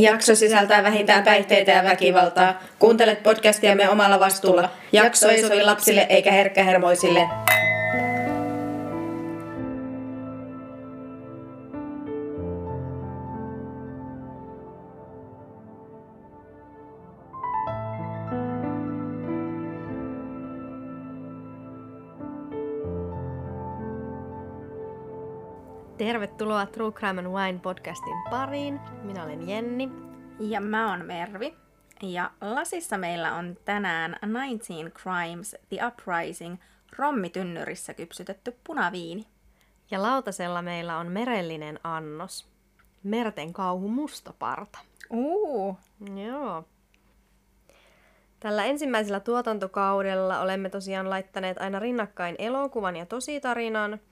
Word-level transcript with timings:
Jakso 0.00 0.34
sisältää 0.34 0.82
vähintään 0.82 1.24
päihteitä 1.24 1.72
ja 1.72 1.84
väkivaltaa. 1.84 2.62
Kuuntelet 2.78 3.22
podcastiamme 3.22 3.88
omalla 3.88 4.20
vastuulla. 4.20 4.68
Jakso 4.92 5.28
ei 5.28 5.42
sovi 5.42 5.62
lapsille 5.62 6.06
eikä 6.08 6.32
herkkähermoisille. 6.32 7.49
Tervetuloa 26.20 26.66
True 26.66 26.92
Crime 26.92 27.20
and 27.20 27.28
Wine 27.28 27.58
podcastin 27.58 28.22
pariin. 28.30 28.80
Minä 29.02 29.24
olen 29.24 29.48
Jenni. 29.48 29.90
Ja 30.40 30.60
mä 30.60 30.90
oon 30.90 31.06
Mervi. 31.06 31.56
Ja 32.02 32.30
lasissa 32.40 32.98
meillä 32.98 33.34
on 33.34 33.56
tänään 33.64 34.16
19 34.22 35.00
Crimes 35.00 35.56
The 35.68 35.86
Uprising 35.86 36.56
rommitynnyrissä 36.98 37.94
kypsytetty 37.94 38.56
punaviini. 38.64 39.26
Ja 39.90 40.02
lautasella 40.02 40.62
meillä 40.62 40.96
on 40.98 41.06
merellinen 41.06 41.80
annos. 41.84 42.48
Merten 43.02 43.52
kauhu 43.52 43.88
mustaparta. 43.88 44.78
Uu. 45.10 45.76
Joo. 46.26 46.64
Tällä 48.40 48.64
ensimmäisellä 48.64 49.20
tuotantokaudella 49.20 50.40
olemme 50.40 50.70
tosiaan 50.70 51.10
laittaneet 51.10 51.58
aina 51.58 51.78
rinnakkain 51.78 52.34
elokuvan 52.38 52.96
ja 52.96 53.06
tositarinan– 53.06 54.00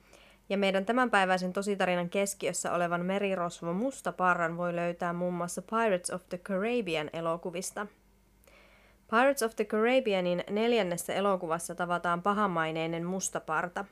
ja 0.49 0.57
meidän 0.57 0.85
tämänpäiväisen 0.85 1.53
tositarinan 1.53 2.09
keskiössä 2.09 2.73
olevan 2.73 3.05
merirosvo 3.05 3.73
Musta 3.73 4.11
Parran 4.11 4.57
voi 4.57 4.75
löytää 4.75 5.13
muun 5.13 5.33
muassa 5.33 5.61
Pirates 5.61 6.11
of 6.11 6.21
the 6.29 6.37
Caribbean 6.37 7.09
elokuvista. 7.13 7.87
Pirates 9.09 9.43
of 9.43 9.55
the 9.55 9.65
Caribbeanin 9.65 10.43
neljännessä 10.49 11.13
elokuvassa 11.13 11.75
tavataan 11.75 12.21
pahamaineinen 12.21 13.05
mustaparta. 13.05 13.85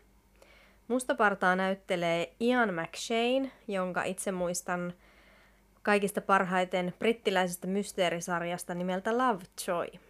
Mustapartaa 0.88 1.56
näyttelee 1.56 2.34
Ian 2.40 2.74
McShane, 2.74 3.52
jonka 3.68 4.04
itse 4.04 4.32
muistan 4.32 4.94
kaikista 5.84 6.22
parhaiten 6.22 6.94
brittiläisestä 7.00 7.68
mysteerisarjasta 7.68 8.74
nimeltä 8.74 9.18
Lovejoy. 9.18 10.07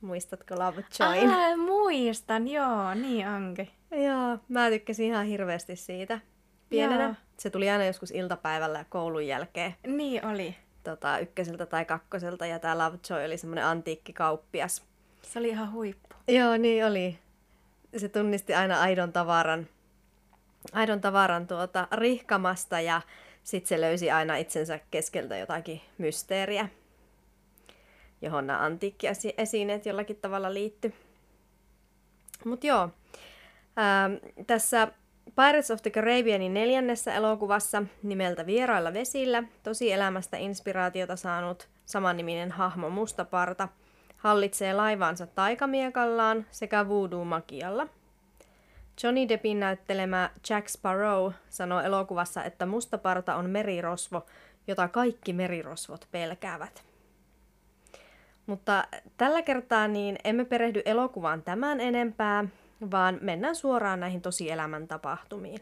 Muistatko 0.00 0.54
Lovejoyn? 0.54 1.30
Ah, 1.30 1.56
muistan, 1.58 2.48
joo, 2.48 2.94
niin 2.94 3.26
Anke. 3.26 3.68
Joo, 3.90 4.38
mä 4.48 4.68
tykkäsin 4.70 5.06
ihan 5.06 5.26
hirveästi 5.26 5.76
siitä 5.76 6.20
pienenä. 6.68 7.02
Joo. 7.04 7.14
Se 7.36 7.50
tuli 7.50 7.70
aina 7.70 7.84
joskus 7.84 8.10
iltapäivällä 8.10 8.78
ja 8.78 8.84
koulun 8.88 9.26
jälkeen 9.26 9.74
Niin 9.86 10.26
oli. 10.26 10.56
tota, 10.84 11.18
ykköseltä 11.18 11.66
tai 11.66 11.84
kakkoselta 11.84 12.46
ja 12.46 12.58
tää 12.58 12.78
Lovejoy 12.78 13.24
oli 13.26 13.36
semmoinen 13.36 13.64
antiikkikauppias. 13.64 14.84
Se 15.22 15.38
oli 15.38 15.48
ihan 15.48 15.72
huippu. 15.72 16.16
Joo, 16.28 16.56
niin 16.56 16.86
oli. 16.86 17.18
Se 17.96 18.08
tunnisti 18.08 18.54
aina 18.54 18.80
aidon 18.80 19.12
tavaran, 19.12 19.66
aidon 20.72 21.00
tavaran 21.00 21.46
tuota, 21.46 21.88
rihkamasta 21.92 22.80
ja 22.80 23.00
sitten 23.42 23.68
se 23.68 23.80
löysi 23.80 24.10
aina 24.10 24.36
itsensä 24.36 24.80
keskeltä 24.90 25.36
jotakin 25.36 25.80
mysteeriä, 25.98 26.68
johon 28.22 28.46
nämä 28.46 28.64
antiikkiesineet 28.64 29.86
jollakin 29.86 30.16
tavalla 30.16 30.54
liitty. 30.54 30.92
Mutta 32.44 32.66
joo, 32.66 32.88
ää, 33.76 34.10
tässä 34.46 34.88
Pirates 35.36 35.70
of 35.70 35.82
the 35.82 35.90
Caribbeanin 35.90 36.54
neljännessä 36.54 37.14
elokuvassa 37.14 37.82
nimeltä 38.02 38.46
Vierailla 38.46 38.92
vesillä 38.92 39.42
tosielämästä 39.62 40.36
inspiraatiota 40.36 41.16
saanut 41.16 41.68
samanniminen 41.86 42.50
hahmo 42.50 42.90
Mustaparta 42.90 43.68
hallitsee 44.16 44.74
laivaansa 44.74 45.26
taikamiekallaan 45.26 46.46
sekä 46.50 46.88
voodoo-magialla. 46.88 47.86
Johnny 49.02 49.28
Deppin 49.28 49.60
näyttelemä 49.60 50.30
Jack 50.50 50.68
Sparrow 50.68 51.32
sanoo 51.48 51.80
elokuvassa, 51.80 52.44
että 52.44 52.66
mustaparta 52.66 53.34
on 53.36 53.50
merirosvo, 53.50 54.26
jota 54.66 54.88
kaikki 54.88 55.32
merirosvot 55.32 56.08
pelkäävät. 56.10 56.89
Mutta 58.50 58.84
tällä 59.16 59.42
kertaa 59.42 59.88
niin 59.88 60.18
emme 60.24 60.44
perehdy 60.44 60.82
elokuvaan 60.84 61.42
tämän 61.42 61.80
enempää, 61.80 62.44
vaan 62.90 63.18
mennään 63.20 63.56
suoraan 63.56 64.00
näihin 64.00 64.20
tosielämän 64.20 64.88
tapahtumiin. 64.88 65.60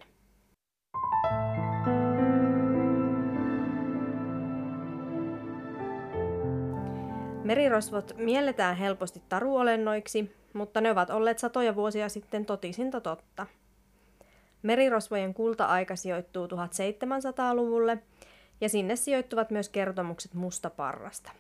Merirosvot 7.45 8.13
mielletään 8.17 8.77
helposti 8.77 9.23
taruolennoiksi, 9.29 10.37
mutta 10.53 10.81
ne 10.81 10.91
ovat 10.91 11.11
olleet 11.11 11.39
satoja 11.39 11.75
vuosia 11.75 12.09
sitten 12.09 12.47
totisinta 12.47 13.01
totta. 13.01 13.47
Merirosvojen 14.63 15.35
kulta-aika 15.35 15.97
sijoittuu 15.97 16.47
1700-luvulle 16.47 17.99
ja 18.61 18.69
sinne 18.69 18.97
sijoittuvat 18.97 19.51
myös 19.51 19.69
kertomukset 19.69 20.35
mustaparrasta. 20.35 21.33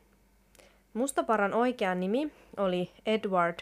Mustaparran 0.99 1.55
oikea 1.55 1.95
nimi 1.95 2.33
oli 2.57 2.93
Edward 3.07 3.59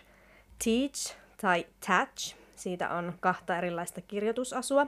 Teach 0.64 1.16
tai 1.40 1.66
Tatch. 1.86 2.36
Siitä 2.54 2.90
on 2.90 3.14
kahta 3.20 3.58
erilaista 3.58 4.00
kirjoitusasua. 4.00 4.86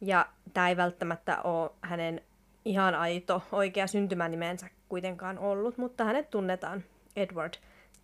Ja 0.00 0.26
tämä 0.54 0.68
ei 0.68 0.76
välttämättä 0.76 1.42
ole 1.42 1.70
hänen 1.80 2.20
ihan 2.64 2.94
aito 2.94 3.42
oikea 3.52 3.86
syntymänimensä 3.86 4.66
kuitenkaan 4.88 5.38
ollut, 5.38 5.78
mutta 5.78 6.04
hänet 6.04 6.30
tunnetaan 6.30 6.84
Edward 7.16 7.54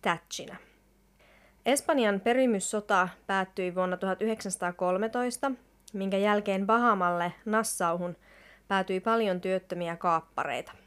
Tatchina. 0.01 0.55
Espanjan 1.65 2.19
perimyssota 2.19 3.09
päättyi 3.27 3.75
vuonna 3.75 3.97
1913, 3.97 5.51
minkä 5.93 6.17
jälkeen 6.17 6.67
Bahamalle 6.67 7.33
Nassauhun 7.45 8.15
päätyi 8.67 8.99
paljon 8.99 9.41
työttömiä 9.41 9.95
kaappareita. 9.95 10.82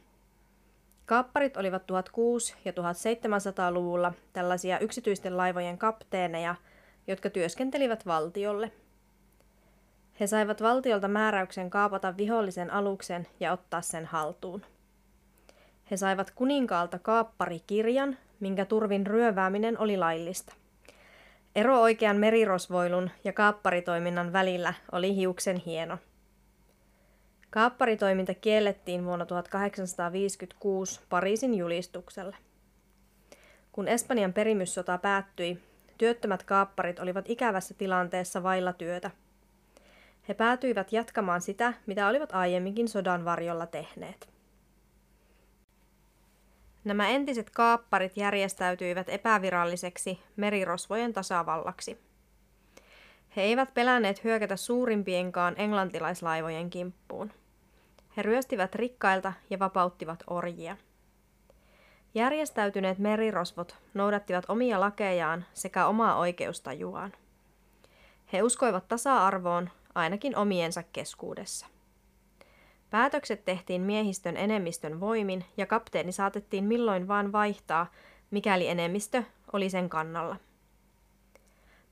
Kaapparit 1.07 1.57
olivat 1.57 1.83
1600- 1.83 2.57
ja 2.65 2.73
1700-luvulla 2.73 4.13
tällaisia 4.33 4.79
yksityisten 4.79 5.37
laivojen 5.37 5.79
kapteeneja, 5.79 6.55
jotka 7.07 7.31
työskentelivät 7.31 8.07
valtiolle. 8.07 8.73
He 10.21 10.27
saivat 10.27 10.63
valtiolta 10.63 11.09
määräyksen 11.09 11.71
kaapata 11.71 12.17
vihollisen 12.17 12.71
aluksen 12.71 13.27
ja 13.41 13.53
ottaa 13.53 13.83
sen 13.83 14.07
haltuun. 14.07 14.63
He 15.91 15.97
saivat 15.97 16.31
kuninkaalta 16.31 16.99
kaapparikirjan, 16.99 18.19
minkä 18.41 18.65
turvin 18.65 19.07
ryövääminen 19.07 19.79
oli 19.79 19.97
laillista. 19.97 20.55
Ero 21.57 21.81
oikean 21.81 22.17
merirosvoilun 22.17 23.11
ja 23.25 23.33
kaapparitoiminnan 23.33 24.33
välillä 24.33 24.75
oli 24.93 25.17
hiuksen 25.17 25.57
hieno. 25.57 25.99
Kaapparitoiminta 27.57 28.35
kiellettiin 28.35 29.05
vuonna 29.05 29.27
1856 29.27 31.01
Pariisin 31.09 31.55
julistuksella. 31.55 32.37
Kun 33.73 33.89
Espanjan 33.89 34.33
perimyssota 34.33 34.99
päättyi, 34.99 35.59
työttömät 35.99 36.43
kaapparit 36.43 36.99
olivat 36.99 37.31
ikävässä 37.31 37.75
tilanteessa 37.75 38.43
vailla 38.43 38.73
työtä. 38.73 39.11
He 40.29 40.35
päätyivät 40.35 40.93
jatkamaan 40.93 41.41
sitä, 41.41 41.73
mitä 41.87 42.09
olivat 42.09 42.33
aiemminkin 42.33 42.89
sodan 42.89 43.25
varjolla 43.25 43.67
tehneet. 43.67 44.29
Nämä 46.85 47.09
entiset 47.09 47.51
kaapparit 47.51 48.17
järjestäytyivät 48.17 49.09
epäviralliseksi 49.09 50.21
merirosvojen 50.37 51.13
tasavallaksi. 51.13 51.99
He 53.37 53.43
eivät 53.43 53.75
pelänneet 53.75 54.25
hyökätä 54.25 54.57
suurimpienkaan 54.57 55.55
englantilaislaivojen 55.59 56.71
kimppuun. 56.71 57.33
He 58.17 58.23
ryöstivät 58.23 58.75
rikkailta 58.75 59.33
ja 59.51 59.59
vapauttivat 59.59 60.23
orjia. 60.27 60.77
Järjestäytyneet 62.15 62.99
merirosvot 62.99 63.77
noudattivat 63.95 64.45
omia 64.49 64.81
lakejaan 64.81 65.45
sekä 65.55 65.87
omaa 65.87 66.17
oikeustajuaan. 66.19 67.13
He 68.33 68.43
uskoivat 68.43 68.89
tasa-arvoon 68.89 69.71
ainakin 69.95 70.37
omiensa 70.37 70.83
keskuudessa. 70.83 71.67
Päätökset 72.91 73.45
tehtiin 73.45 73.83
miehistön 73.83 74.37
enemmistön 74.37 75.01
voimin 75.01 75.45
ja 75.57 75.67
kapteeni 75.67 76.13
saatettiin 76.13 76.65
milloin 76.65 77.09
vaan 77.09 77.33
vaihtaa, 77.33 77.93
mikäli 78.31 78.69
enemmistö 78.69 79.23
oli 79.53 79.71
sen 79.71 79.89
kannalla. 79.89 80.37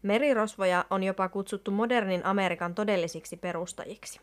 Merirosvoja 0.03 0.85
on 0.91 1.03
jopa 1.03 1.29
kutsuttu 1.29 1.71
modernin 1.71 2.27
Amerikan 2.27 2.75
todellisiksi 2.75 3.37
perustajiksi. 3.37 4.21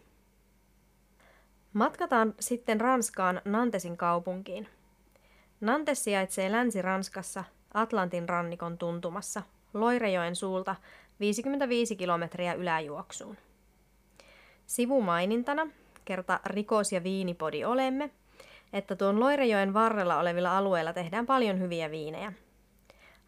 Matkataan 1.73 2.33
sitten 2.39 2.81
Ranskaan 2.81 3.41
Nantesin 3.45 3.97
kaupunkiin. 3.97 4.67
Nantes 5.61 6.03
sijaitsee 6.03 6.51
Länsi-Ranskassa 6.51 7.43
Atlantin 7.73 8.29
rannikon 8.29 8.77
tuntumassa, 8.77 9.41
Loirejoen 9.73 10.35
suulta 10.35 10.75
55 11.19 11.95
kilometriä 11.95 12.53
yläjuoksuun. 12.53 13.37
Sivumainintana 14.65 15.67
kerta 16.05 16.39
rikos- 16.45 16.91
ja 16.91 17.03
viinipodi 17.03 17.65
olemme, 17.65 18.09
että 18.73 18.95
tuon 18.95 19.19
Loirejoen 19.19 19.73
varrella 19.73 20.19
olevilla 20.19 20.57
alueilla 20.57 20.93
tehdään 20.93 21.25
paljon 21.25 21.59
hyviä 21.59 21.91
viinejä. 21.91 22.33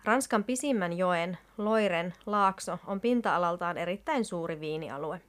Ranskan 0.04 0.44
pisimmän 0.44 0.94
joen, 0.94 1.38
Loiren, 1.58 2.14
laakso 2.26 2.80
on 2.88 3.02
pinta-alaltaan 3.02 3.78
erittäin 3.78 4.26
suuri 4.26 4.60
viinialue. 4.60 5.22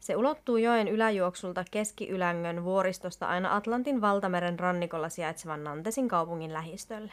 Se 0.00 0.16
ulottuu 0.16 0.56
joen 0.56 0.88
yläjuoksulta 0.88 1.64
Keski-Ylängön 1.70 2.64
vuoristosta 2.64 3.26
aina 3.26 3.56
Atlantin 3.56 4.00
valtameren 4.00 4.58
rannikolla 4.58 5.08
sijaitsevan 5.08 5.64
Nantesin 5.64 6.08
kaupungin 6.08 6.52
lähistölle. 6.52 7.12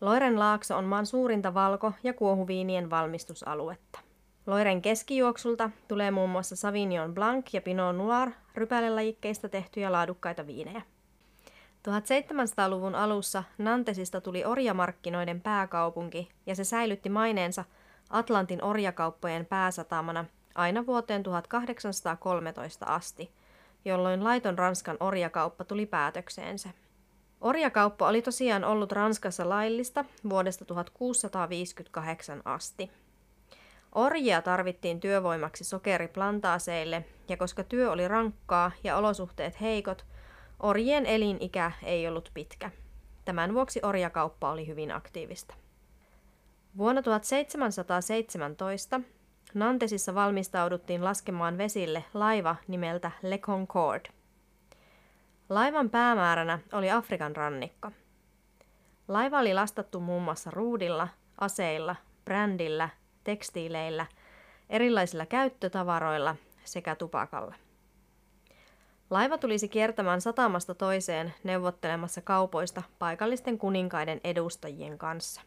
Loiren 0.00 0.38
laakso 0.38 0.76
on 0.76 0.84
maan 0.84 1.06
suurinta 1.06 1.54
valko- 1.54 1.92
ja 2.02 2.12
kuohuviinien 2.12 2.90
valmistusaluetta. 2.90 4.00
Loiren 4.46 4.82
keskijuoksulta 4.82 5.70
tulee 5.88 6.10
muun 6.10 6.30
muassa 6.30 6.56
Savignon 6.56 7.14
Blanc 7.14 7.54
ja 7.54 7.60
Pinot 7.60 7.96
Noir 7.96 8.30
rypälelajikkeista 8.54 9.48
tehtyjä 9.48 9.92
laadukkaita 9.92 10.46
viinejä. 10.46 10.82
1700-luvun 11.88 12.94
alussa 12.94 13.44
Nantesista 13.58 14.20
tuli 14.20 14.44
orjamarkkinoiden 14.44 15.40
pääkaupunki 15.40 16.28
ja 16.46 16.54
se 16.54 16.64
säilytti 16.64 17.08
maineensa 17.08 17.64
Atlantin 18.10 18.64
orjakauppojen 18.64 19.46
pääsatamana 19.46 20.24
aina 20.54 20.86
vuoteen 20.86 21.22
1813 21.22 22.86
asti, 22.86 23.30
jolloin 23.84 24.24
laiton 24.24 24.58
Ranskan 24.58 24.96
orjakauppa 25.00 25.64
tuli 25.64 25.86
päätökseensä. 25.86 26.70
Orjakauppa 27.40 28.08
oli 28.08 28.22
tosiaan 28.22 28.64
ollut 28.64 28.92
Ranskassa 28.92 29.48
laillista 29.48 30.04
vuodesta 30.30 30.64
1658 30.64 32.42
asti. 32.44 32.90
Orjia 33.94 34.42
tarvittiin 34.42 35.00
työvoimaksi 35.00 35.64
sokeriplantaaseille, 35.64 37.04
ja 37.28 37.36
koska 37.36 37.64
työ 37.64 37.90
oli 37.90 38.08
rankkaa 38.08 38.72
ja 38.84 38.96
olosuhteet 38.96 39.60
heikot, 39.60 40.06
orjien 40.60 41.06
elinikä 41.06 41.72
ei 41.82 42.08
ollut 42.08 42.30
pitkä. 42.34 42.70
Tämän 43.24 43.54
vuoksi 43.54 43.80
orjakauppa 43.82 44.50
oli 44.50 44.66
hyvin 44.66 44.92
aktiivista. 44.92 45.54
Vuonna 46.76 47.02
1717 47.02 49.00
Nantesissa 49.54 50.14
valmistauduttiin 50.14 51.04
laskemaan 51.04 51.58
vesille 51.58 52.04
laiva 52.14 52.56
nimeltä 52.68 53.10
Le 53.22 53.38
Concorde. 53.38 54.08
Laivan 55.48 55.90
päämääränä 55.90 56.58
oli 56.72 56.90
Afrikan 56.90 57.36
rannikko. 57.36 57.90
Laiva 59.08 59.38
oli 59.38 59.54
lastattu 59.54 60.00
muun 60.00 60.22
muassa 60.22 60.50
ruudilla, 60.50 61.08
aseilla, 61.40 61.96
brändillä, 62.24 62.88
tekstiileillä, 63.24 64.06
erilaisilla 64.70 65.26
käyttötavaroilla 65.26 66.36
sekä 66.64 66.94
tupakalla. 66.94 67.54
Laiva 69.10 69.38
tulisi 69.38 69.68
kiertämään 69.68 70.20
satamasta 70.20 70.74
toiseen 70.74 71.34
neuvottelemassa 71.44 72.20
kaupoista 72.20 72.82
paikallisten 72.98 73.58
kuninkaiden 73.58 74.20
edustajien 74.24 74.98
kanssa. 74.98 75.40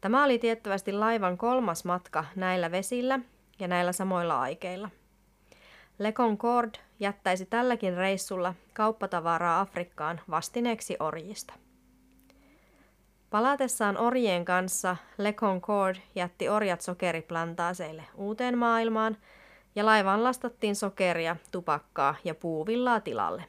Tämä 0.00 0.24
oli 0.24 0.38
tiettävästi 0.38 0.92
laivan 0.92 1.38
kolmas 1.38 1.84
matka 1.84 2.24
näillä 2.36 2.70
vesillä 2.70 3.20
ja 3.58 3.68
näillä 3.68 3.92
samoilla 3.92 4.40
aikeilla. 4.40 4.90
Le 5.98 6.12
Concorde 6.12 6.78
jättäisi 7.00 7.46
tälläkin 7.46 7.96
reissulla 7.96 8.54
kauppatavaraa 8.74 9.60
Afrikkaan 9.60 10.20
vastineeksi 10.30 10.96
orjista. 11.00 11.54
Palatessaan 13.30 13.98
orjien 13.98 14.44
kanssa 14.44 14.96
Le 15.18 15.32
Concorde 15.32 16.00
jätti 16.14 16.48
orjat 16.48 16.80
sokeriplantaaseille 16.80 18.04
uuteen 18.14 18.58
maailmaan 18.58 19.16
ja 19.74 19.86
laivaan 19.86 20.24
lastattiin 20.24 20.76
sokeria, 20.76 21.36
tupakkaa 21.50 22.14
ja 22.24 22.34
puuvillaa 22.34 23.00
tilalle. 23.00 23.44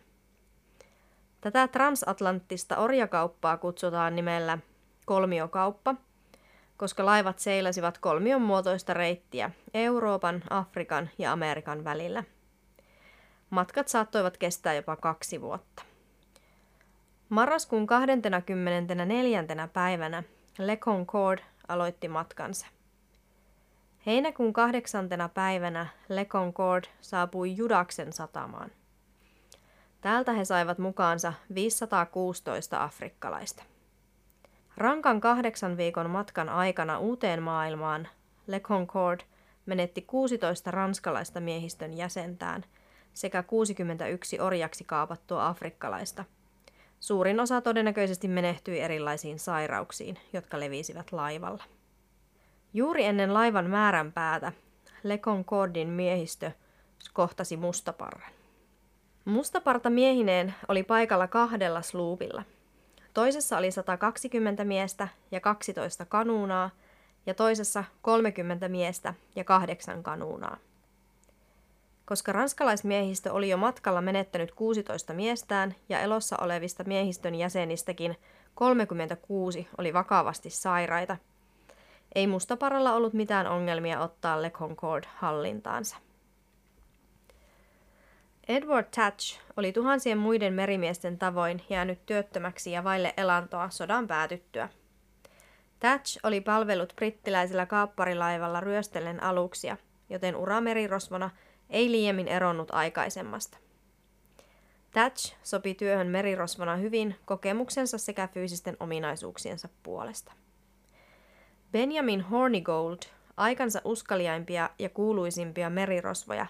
Tätä 1.41 1.67
transatlanttista 1.67 2.77
orjakauppaa 2.77 3.57
kutsutaan 3.57 4.15
nimellä 4.15 4.57
kolmiokauppa, 5.05 5.95
koska 6.79 7.05
laivat 7.05 7.39
seilasivat 7.39 7.97
kolmion 7.97 8.41
muotoista 8.41 8.93
reittiä 8.93 9.51
Euroopan, 9.73 10.43
Afrikan 10.49 11.09
ja 11.17 11.31
Amerikan 11.31 11.83
välillä. 11.83 12.23
Matkat 13.49 13.87
saattoivat 13.87 14.37
kestää 14.37 14.73
jopa 14.73 14.95
kaksi 14.95 15.41
vuotta. 15.41 15.83
Marraskuun 17.29 17.87
24. 17.87 19.43
päivänä 19.73 20.23
Le 20.57 20.77
Concorde 20.77 21.43
aloitti 21.67 22.07
matkansa. 22.07 22.67
Heinäkuun 24.05 24.53
kahdeksantena 24.53 25.29
päivänä 25.29 25.87
Le 26.09 26.25
Concorde 26.25 26.87
saapui 27.01 27.57
Judaksen 27.57 28.13
satamaan. 28.13 28.71
Täältä 30.01 30.31
he 30.31 30.45
saivat 30.45 30.77
mukaansa 30.77 31.33
516 31.55 32.83
afrikkalaista. 32.83 33.63
Rankan 34.79 35.21
kahdeksan 35.21 35.77
viikon 35.77 36.09
matkan 36.09 36.49
aikana 36.49 36.99
uuteen 36.99 37.43
maailmaan 37.43 38.07
Le 38.47 38.59
Concorde 38.59 39.23
menetti 39.65 40.01
16 40.01 40.71
ranskalaista 40.71 41.39
miehistön 41.39 41.97
jäsentään 41.97 42.63
sekä 43.13 43.43
61 43.43 44.39
orjaksi 44.39 44.83
kaapattua 44.83 45.47
afrikkalaista– 45.47 46.25
Suurin 46.99 47.39
osa 47.39 47.61
todennäköisesti 47.61 48.27
menehtyi 48.27 48.79
erilaisiin 48.79 49.39
sairauksiin, 49.39 50.17
jotka 50.33 50.59
levisivät 50.59 51.11
laivalla. 51.11 51.63
Juuri 52.73 53.05
ennen 53.05 53.33
laivan 53.33 53.69
määränpäätä 53.69 54.51
Le 55.03 55.17
Concordin 55.17 55.89
miehistö 55.89 56.51
kohtasi 57.13 57.57
mustaparran. 57.57 58.31
Mustaparta 59.25 59.89
miehineen 59.89 60.53
oli 60.67 60.83
paikalla 60.83 61.27
kahdella 61.27 61.81
sluupilla. 61.81 62.43
Toisessa 63.13 63.57
oli 63.57 63.71
120 63.71 64.63
miestä 64.63 65.07
ja 65.31 65.39
12 65.39 66.05
kanuunaa, 66.05 66.69
ja 67.25 67.33
toisessa 67.33 67.83
30 68.01 68.69
miestä 68.69 69.13
ja 69.35 69.43
kahdeksan 69.43 70.03
kanuunaa. 70.03 70.57
Koska 72.05 72.31
ranskalaismiehistö 72.31 73.33
oli 73.33 73.49
jo 73.49 73.57
matkalla 73.57 74.01
menettänyt 74.01 74.51
16 74.51 75.13
miestään 75.13 75.75
ja 75.89 75.99
elossa 75.99 76.37
olevista 76.41 76.83
miehistön 76.83 77.35
jäsenistäkin 77.35 78.17
36 78.55 79.67
oli 79.77 79.93
vakavasti 79.93 80.49
sairaita, 80.49 81.17
ei 82.15 82.27
mustaparalla 82.27 82.93
ollut 82.93 83.13
mitään 83.13 83.47
ongelmia 83.47 83.99
ottaa 83.99 84.41
Le 84.41 84.49
Concorde 84.49 85.07
hallintaansa. 85.15 85.97
Edward 88.49 88.87
Thatch 88.95 89.39
oli 89.57 89.71
tuhansien 89.71 90.17
muiden 90.17 90.53
merimiesten 90.53 91.17
tavoin 91.17 91.61
jäänyt 91.69 92.05
työttömäksi 92.05 92.71
ja 92.71 92.83
vaille 92.83 93.13
elantoa 93.17 93.69
sodan 93.69 94.07
päätyttyä. 94.07 94.69
Thatch 95.79 96.19
oli 96.23 96.41
palvellut 96.41 96.93
brittiläisellä 96.95 97.65
kaapparilaivalla 97.65 98.59
ryöstellen 98.59 99.23
aluksia, 99.23 99.77
joten 100.09 100.35
ura 100.35 100.61
merirosvona– 100.61 101.29
ei 101.69 101.91
liiemmin 101.91 102.27
eronnut 102.27 102.71
aikaisemmasta. 102.71 103.57
Thatch 104.91 105.35
sopi 105.43 105.73
työhön 105.73 106.07
merirosvona 106.07 106.75
hyvin 106.75 107.15
kokemuksensa 107.25 107.97
sekä 107.97 108.27
fyysisten 108.27 108.77
ominaisuuksiensa 108.79 109.69
puolesta. 109.83 110.31
Benjamin 111.71 112.21
Hornigold, 112.21 112.97
aikansa 113.37 113.81
uskaliaimpia 113.83 114.69
ja 114.79 114.89
kuuluisimpia 114.89 115.69
merirosvoja, 115.69 116.47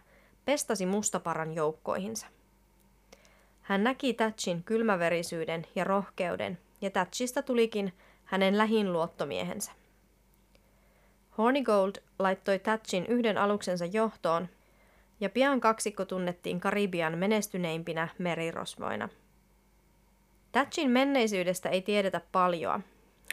pestasi 0.49 0.85
mustaparan 0.85 1.55
joukkoihinsa. 1.55 2.27
Hän 3.61 3.83
näki 3.83 4.13
Thatchin 4.13 4.63
kylmäverisyyden 4.63 5.65
ja 5.75 5.83
rohkeuden, 5.83 6.57
ja 6.81 6.89
Thatchista 6.89 7.41
tulikin 7.41 7.93
hänen 8.25 8.57
lähin 8.57 8.93
luottomiehensä. 8.93 9.71
Hornigold 11.37 11.95
laittoi 12.19 12.59
Thatchin 12.59 13.05
yhden 13.05 13.37
aluksensa 13.37 13.85
johtoon 13.85 14.47
ja 15.19 15.29
pian 15.29 15.61
kaksikko 15.61 16.05
tunnettiin 16.05 16.59
Karibian 16.59 17.17
menestyneimpinä 17.17 18.07
merirosvoina. 18.17 19.09
Thatchin 20.51 20.91
menneisyydestä 20.91 21.69
ei 21.69 21.81
tiedetä 21.81 22.21
paljoa. 22.31 22.81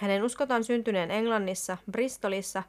Hänen 0.01 0.23
uskotaan 0.25 0.65
syntyneen 0.65 1.11
Englannissa, 1.11 1.77
Bristolissa 1.91 2.63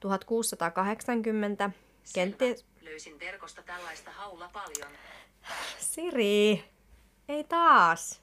1680. 0.00 1.70
Kenties... 2.14 2.64
Löysin 2.80 3.20
verkosta 3.20 3.62
tällaista 3.62 4.10
haulla 4.10 4.50
paljon. 4.52 4.90
Siri, 5.78 6.64
ei 7.28 7.44
taas. 7.44 8.20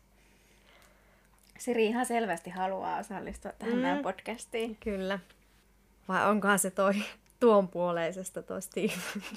Siri 1.59 1.85
ihan 1.85 2.05
selvästi 2.05 2.49
haluaa 2.49 2.99
osallistua 2.99 3.51
tähän 3.51 3.75
mm. 3.75 3.81
meidän 3.81 4.01
podcastiin. 4.03 4.75
Kyllä. 4.75 5.19
Vai 6.07 6.29
onkohan 6.29 6.59
se 6.59 6.71
toi 6.71 6.93
tuon 7.39 7.67
puoleisesta 7.67 8.43
toi 8.43 8.61
Steve 8.61 8.93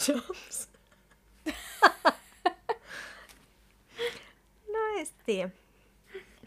Jobs? 0.09 0.69
Noisti. 4.73 5.38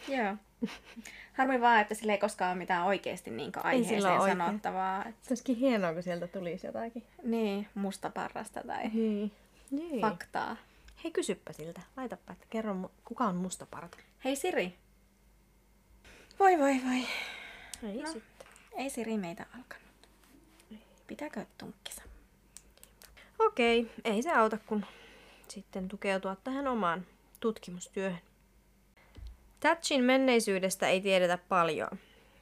Joo. 0.08 0.36
Harmi 1.38 1.62
vaan, 1.62 1.82
että 1.82 1.96
sillä 1.96 2.14
ei 2.14 2.18
koskaan 2.20 2.52
ole 2.52 2.58
mitään 2.58 2.86
oikeasti 2.86 3.32
niin 3.32 3.52
aiheeseen 3.64 4.14
ei 4.14 4.36
sanottavaa. 4.38 5.06
Että... 5.06 5.22
Se 5.22 5.32
olisikin 5.32 5.56
hienoa, 5.56 5.94
kun 5.94 6.04
sieltä 6.04 6.28
tulisi 6.28 6.68
jotakin. 6.68 7.04
Niin, 7.24 7.68
musta 7.76 8.10
parrasta 8.10 8.62
tai 8.68 8.88
niin. 8.90 9.32
Niin. 9.72 10.02
faktaa. 10.02 10.58
Hei, 11.04 11.12
kysyppä 11.12 11.54
siltä. 11.54 11.82
Laitapa, 11.98 12.34
että 12.34 12.46
kerro, 12.50 12.92
kuka 13.06 13.24
on 13.26 13.36
mustaparta. 13.36 13.98
Hei 14.26 14.36
Siri. 14.36 14.76
Voi 16.40 16.60
voi 16.60 16.82
voi. 16.86 17.08
Ei 17.90 18.02
No. 18.02 18.12
sitten. 18.12 18.48
Ei 18.78 18.90
Siri 18.90 19.18
meitä 19.18 19.46
alkanut. 19.58 19.84
Pitääkö 21.08 21.46
tunkkisa? 21.58 22.02
Okei, 23.40 23.92
ei 24.04 24.22
se 24.24 24.32
auta, 24.32 24.58
kun 24.58 24.86
sitten 25.48 25.88
tukeutua 25.88 26.36
tähän 26.36 26.68
omaan 26.68 27.06
tutkimustyöhön. 27.40 28.20
Thatchin 29.64 30.04
menneisyydestä 30.04 30.88
ei 30.88 31.02
tiedetä 31.02 31.38
paljon. 31.50 31.90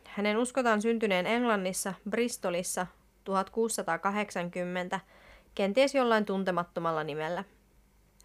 Hänen 0.07 0.37
uskotaan 0.37 0.81
syntyneen 0.81 1.27
Englannissa, 1.27 1.93
Bristolissa 2.09 2.87
1680, 3.23 4.99
kenties 5.55 5.95
jollain 5.95 6.25
tuntemattomalla 6.25 7.03
nimellä. 7.03 7.43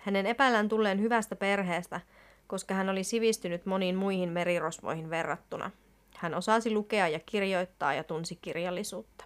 Hänen 0.00 0.26
epäillään 0.26 0.69
tulleen 0.69 1.00
hyvästä 1.00 1.37
perheestä, 1.37 2.00
koska 2.47 2.75
hän 2.75 2.88
oli 2.88 3.05
sivistynyt 3.05 3.67
moniin 3.67 3.97
muihin 3.97 4.29
merirosvoihin 4.29 5.11
verrattuna. 5.11 5.71
Hän 6.17 6.35
osasi 6.35 6.71
lukea 6.71 7.09
ja 7.09 7.21
kirjoittaa 7.26 7.95
ja 7.95 8.05
tunsi 8.05 8.38
kirjallisuutta. 8.43 9.25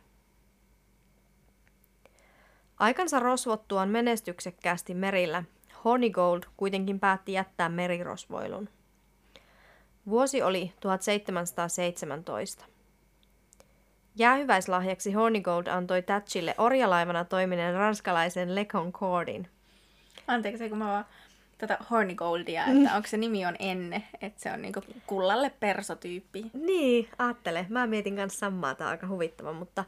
Aikansa 2.78 3.20
rosvottuaan 3.20 3.88
menestyksekkäästi 3.88 4.94
merillä, 4.94 5.44
Hornigold 5.84 6.42
kuitenkin 6.56 7.00
päätti 7.00 7.32
jättää 7.32 7.68
merirosvoilun. 7.68 8.68
Vuosi 10.08 10.42
oli 10.42 10.72
1717. 10.80 12.64
Jäähyväislahjaksi 14.16 15.12
Hornigold 15.12 15.66
antoi 15.66 16.02
Thatchille 16.02 16.54
orjalaivana 16.58 17.24
toimineen 17.24 17.74
ranskalaisen 17.74 18.54
Le 18.54 18.64
Concordin. 18.64 19.48
Anteeksi, 20.26 20.68
kun 20.68 20.78
mä 20.78 20.86
vaan 20.86 21.04
tota 21.58 21.76
Hornigoldia, 21.90 22.64
että 22.64 22.96
onko 22.96 23.08
se 23.08 23.16
nimi 23.16 23.46
on 23.46 23.56
enne, 23.58 24.02
että 24.20 24.42
se 24.42 24.52
on 24.52 24.62
niinku 24.62 24.80
kullalle 25.06 25.50
persotyyppi. 25.60 26.44
Niin, 26.52 27.08
ajattele. 27.18 27.66
Mä 27.68 27.86
mietin 27.86 28.16
kanssa 28.16 28.38
samaa, 28.38 28.74
tämä 28.74 28.88
on 28.88 28.92
aika 28.92 29.06
huvittava, 29.08 29.52
mutta 29.52 29.84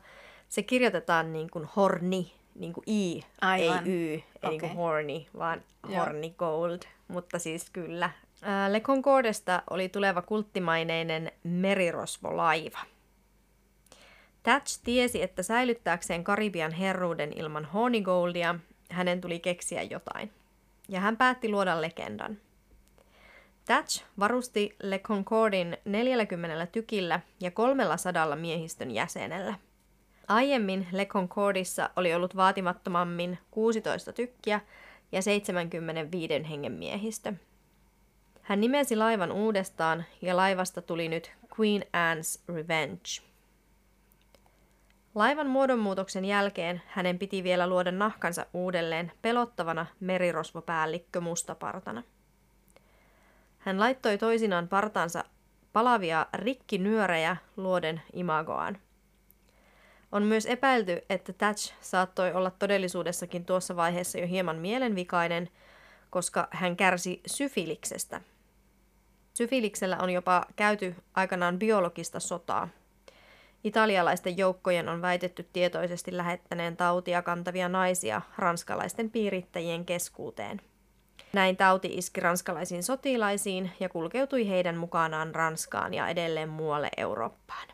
se 0.48 0.62
kirjoitetaan 0.62 1.32
niin 1.32 1.50
kuin 1.50 1.68
horni, 1.76 2.32
niin 2.54 2.72
kuin 2.72 2.84
i, 2.88 3.22
Aivan. 3.40 3.88
ei 3.88 3.92
y, 3.92 4.12
ei 4.12 4.22
niin 4.48 4.60
kuin 4.60 4.74
horny, 4.74 5.20
vaan 5.38 5.62
Joo. 5.88 5.98
horny 6.04 6.30
gold. 6.30 6.80
Mutta 7.08 7.38
siis 7.38 7.70
kyllä. 7.70 8.10
Le 8.68 8.80
Concordesta 8.80 9.62
oli 9.70 9.88
tuleva 9.88 10.22
kulttimaineinen 10.22 11.32
merirosvolaiva. 11.44 12.78
Thatch 14.42 14.80
tiesi, 14.84 15.22
että 15.22 15.42
säilyttääkseen 15.42 16.24
Karibian 16.24 16.72
herruuden 16.72 17.32
ilman 17.36 17.64
Hornigoldia, 17.64 18.54
hänen 18.90 19.20
tuli 19.20 19.40
keksiä 19.40 19.82
jotain. 19.82 20.32
Ja 20.88 21.00
hän 21.00 21.16
päätti 21.16 21.48
luoda 21.48 21.82
legendan. 21.82 22.38
Thatch 23.64 24.04
varusti 24.18 24.76
Le 24.82 24.98
Concordin 24.98 25.76
40 25.84 26.66
tykillä 26.66 27.20
ja 27.40 27.50
300 27.50 28.36
miehistön 28.36 28.90
jäsenellä. 28.90 29.54
Aiemmin 30.28 30.86
Le 30.92 31.06
Concordissa 31.06 31.90
oli 31.96 32.14
ollut 32.14 32.36
vaatimattomammin 32.36 33.38
16 33.50 34.12
tykkiä 34.12 34.60
ja 35.12 35.22
75 35.22 36.48
hengen 36.50 36.72
miehistö. 36.72 37.32
Hän 38.42 38.60
nimesi 38.60 38.96
laivan 38.96 39.32
uudestaan 39.32 40.04
ja 40.22 40.36
laivasta 40.36 40.82
tuli 40.82 41.08
nyt 41.08 41.32
Queen 41.60 41.82
Anne's 41.82 42.54
Revenge. 42.54 43.02
Laivan 45.14 45.46
muodonmuutoksen 45.46 46.24
jälkeen 46.24 46.82
hänen 46.86 47.18
piti 47.18 47.44
vielä 47.44 47.66
luoda 47.66 47.92
nahkansa 47.92 48.46
uudelleen 48.54 49.12
pelottavana 49.22 49.86
merirosvopäällikkö 50.00 51.20
mustapartana. 51.20 52.02
Hän 53.58 53.80
laittoi 53.80 54.18
toisinaan 54.18 54.68
partaansa 54.68 55.24
palavia 55.72 56.26
rikkinyörejä 56.34 57.36
luoden 57.56 58.02
imagoaan. 58.12 58.78
On 60.12 60.22
myös 60.22 60.46
epäilty, 60.46 61.02
että 61.10 61.32
Thatch 61.32 61.72
saattoi 61.80 62.32
olla 62.32 62.50
todellisuudessakin 62.50 63.44
tuossa 63.44 63.76
vaiheessa 63.76 64.18
jo 64.18 64.26
hieman 64.26 64.56
mielenvikainen, 64.56 65.48
koska 66.10 66.48
hän 66.50 66.76
kärsi 66.76 67.20
syfiliksestä. 67.26 68.20
Syfiliksellä 69.34 69.96
on 70.00 70.10
jopa 70.10 70.46
käyty 70.56 70.94
aikanaan 71.14 71.58
biologista 71.58 72.20
sotaa. 72.20 72.68
Italialaisten 73.64 74.38
joukkojen 74.38 74.88
on 74.88 75.02
väitetty 75.02 75.48
tietoisesti 75.52 76.16
lähettäneen 76.16 76.76
tautia 76.76 77.22
kantavia 77.22 77.68
naisia 77.68 78.22
ranskalaisten 78.38 79.10
piirittäjien 79.10 79.84
keskuuteen. 79.84 80.60
Näin 81.32 81.56
tauti 81.56 81.88
iski 81.92 82.20
ranskalaisiin 82.20 82.82
sotilaisiin 82.82 83.70
ja 83.80 83.88
kulkeutui 83.88 84.48
heidän 84.48 84.76
mukanaan 84.76 85.34
Ranskaan 85.34 85.94
ja 85.94 86.08
edelleen 86.08 86.48
muualle 86.48 86.90
Eurooppaan. 86.96 87.68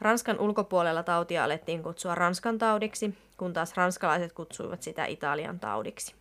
Ranskan 0.00 0.40
ulkopuolella 0.40 1.02
tautia 1.02 1.44
alettiin 1.44 1.82
kutsua 1.82 2.14
Ranskan 2.14 2.58
taudiksi, 2.58 3.14
kun 3.36 3.52
taas 3.52 3.76
ranskalaiset 3.76 4.32
kutsuivat 4.32 4.82
sitä 4.82 5.04
Italian 5.04 5.60
taudiksi. 5.60 6.14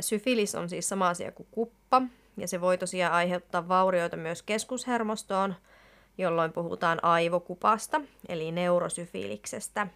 Syfilis 0.00 0.54
on 0.54 0.68
siis 0.68 0.88
sama 0.88 1.08
asia 1.08 1.32
kuin 1.32 1.48
kuppa, 1.50 2.02
ja 2.36 2.48
se 2.48 2.60
voi 2.60 2.78
tosiaan 2.78 3.12
aiheuttaa 3.12 3.68
vaurioita 3.68 4.16
myös 4.16 4.42
keskushermostoon, 4.42 5.54
jolloin 6.18 6.52
puhutaan 6.52 7.04
aivokupasta, 7.04 8.00
eli 8.28 8.52
neurosyfiliksestä. 8.52 9.86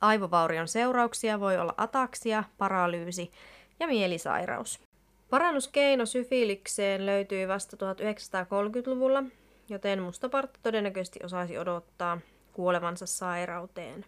Aivovaurion 0.00 0.68
seurauksia 0.68 1.40
voi 1.40 1.58
olla 1.58 1.74
ataksia, 1.76 2.44
paralyysi 2.58 3.30
ja 3.80 3.86
mielisairaus. 3.86 4.80
Parannuskeino 5.30 6.06
syfilikseen 6.06 7.06
löytyi 7.06 7.48
vasta 7.48 7.76
1930-luvulla, 7.76 9.22
joten 9.68 10.02
mustapartta 10.02 10.60
todennäköisesti 10.62 11.20
osaisi 11.24 11.58
odottaa 11.58 12.18
kuolevansa 12.52 13.06
sairauteen. 13.06 14.04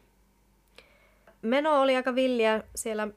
Meno 1.43 1.81
oli 1.81 1.97
aika 1.97 2.15
villiä 2.15 2.63
siellä 2.75 3.09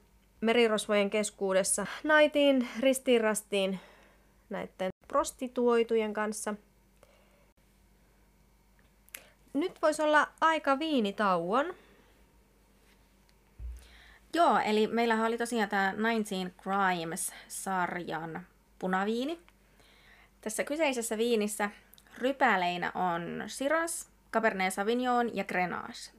merirosvojen 0.42 1.10
keskuudessa. 1.10 1.86
Naitiin 2.04 2.68
ristiin 2.80 3.22
rastiin 3.22 3.80
näiden 4.50 4.90
prostituoitujen 5.08 6.14
kanssa. 6.14 6.56
Nyt 9.54 9.82
voisi 9.82 10.02
olla 10.02 10.28
aika 10.42 10.80
viinitauon. 10.80 11.74
Joo, 14.34 14.60
eli 14.60 14.88
meillähän 14.88 15.28
oli 15.28 15.38
tosiaan 15.38 15.70
tämä 15.70 15.94
19 15.98 16.64
Crimes-sarjan 16.64 18.42
punaviini. 18.80 19.40
Tässä 20.42 20.64
kyseisessä 20.64 21.18
viinissä 21.18 21.70
rypäleinä 22.18 22.92
on 22.96 23.44
Shiraz, 23.48 24.06
Cabernet 24.32 24.74
Sauvignon 24.74 25.36
ja 25.36 25.44
Grenache. 25.44 26.12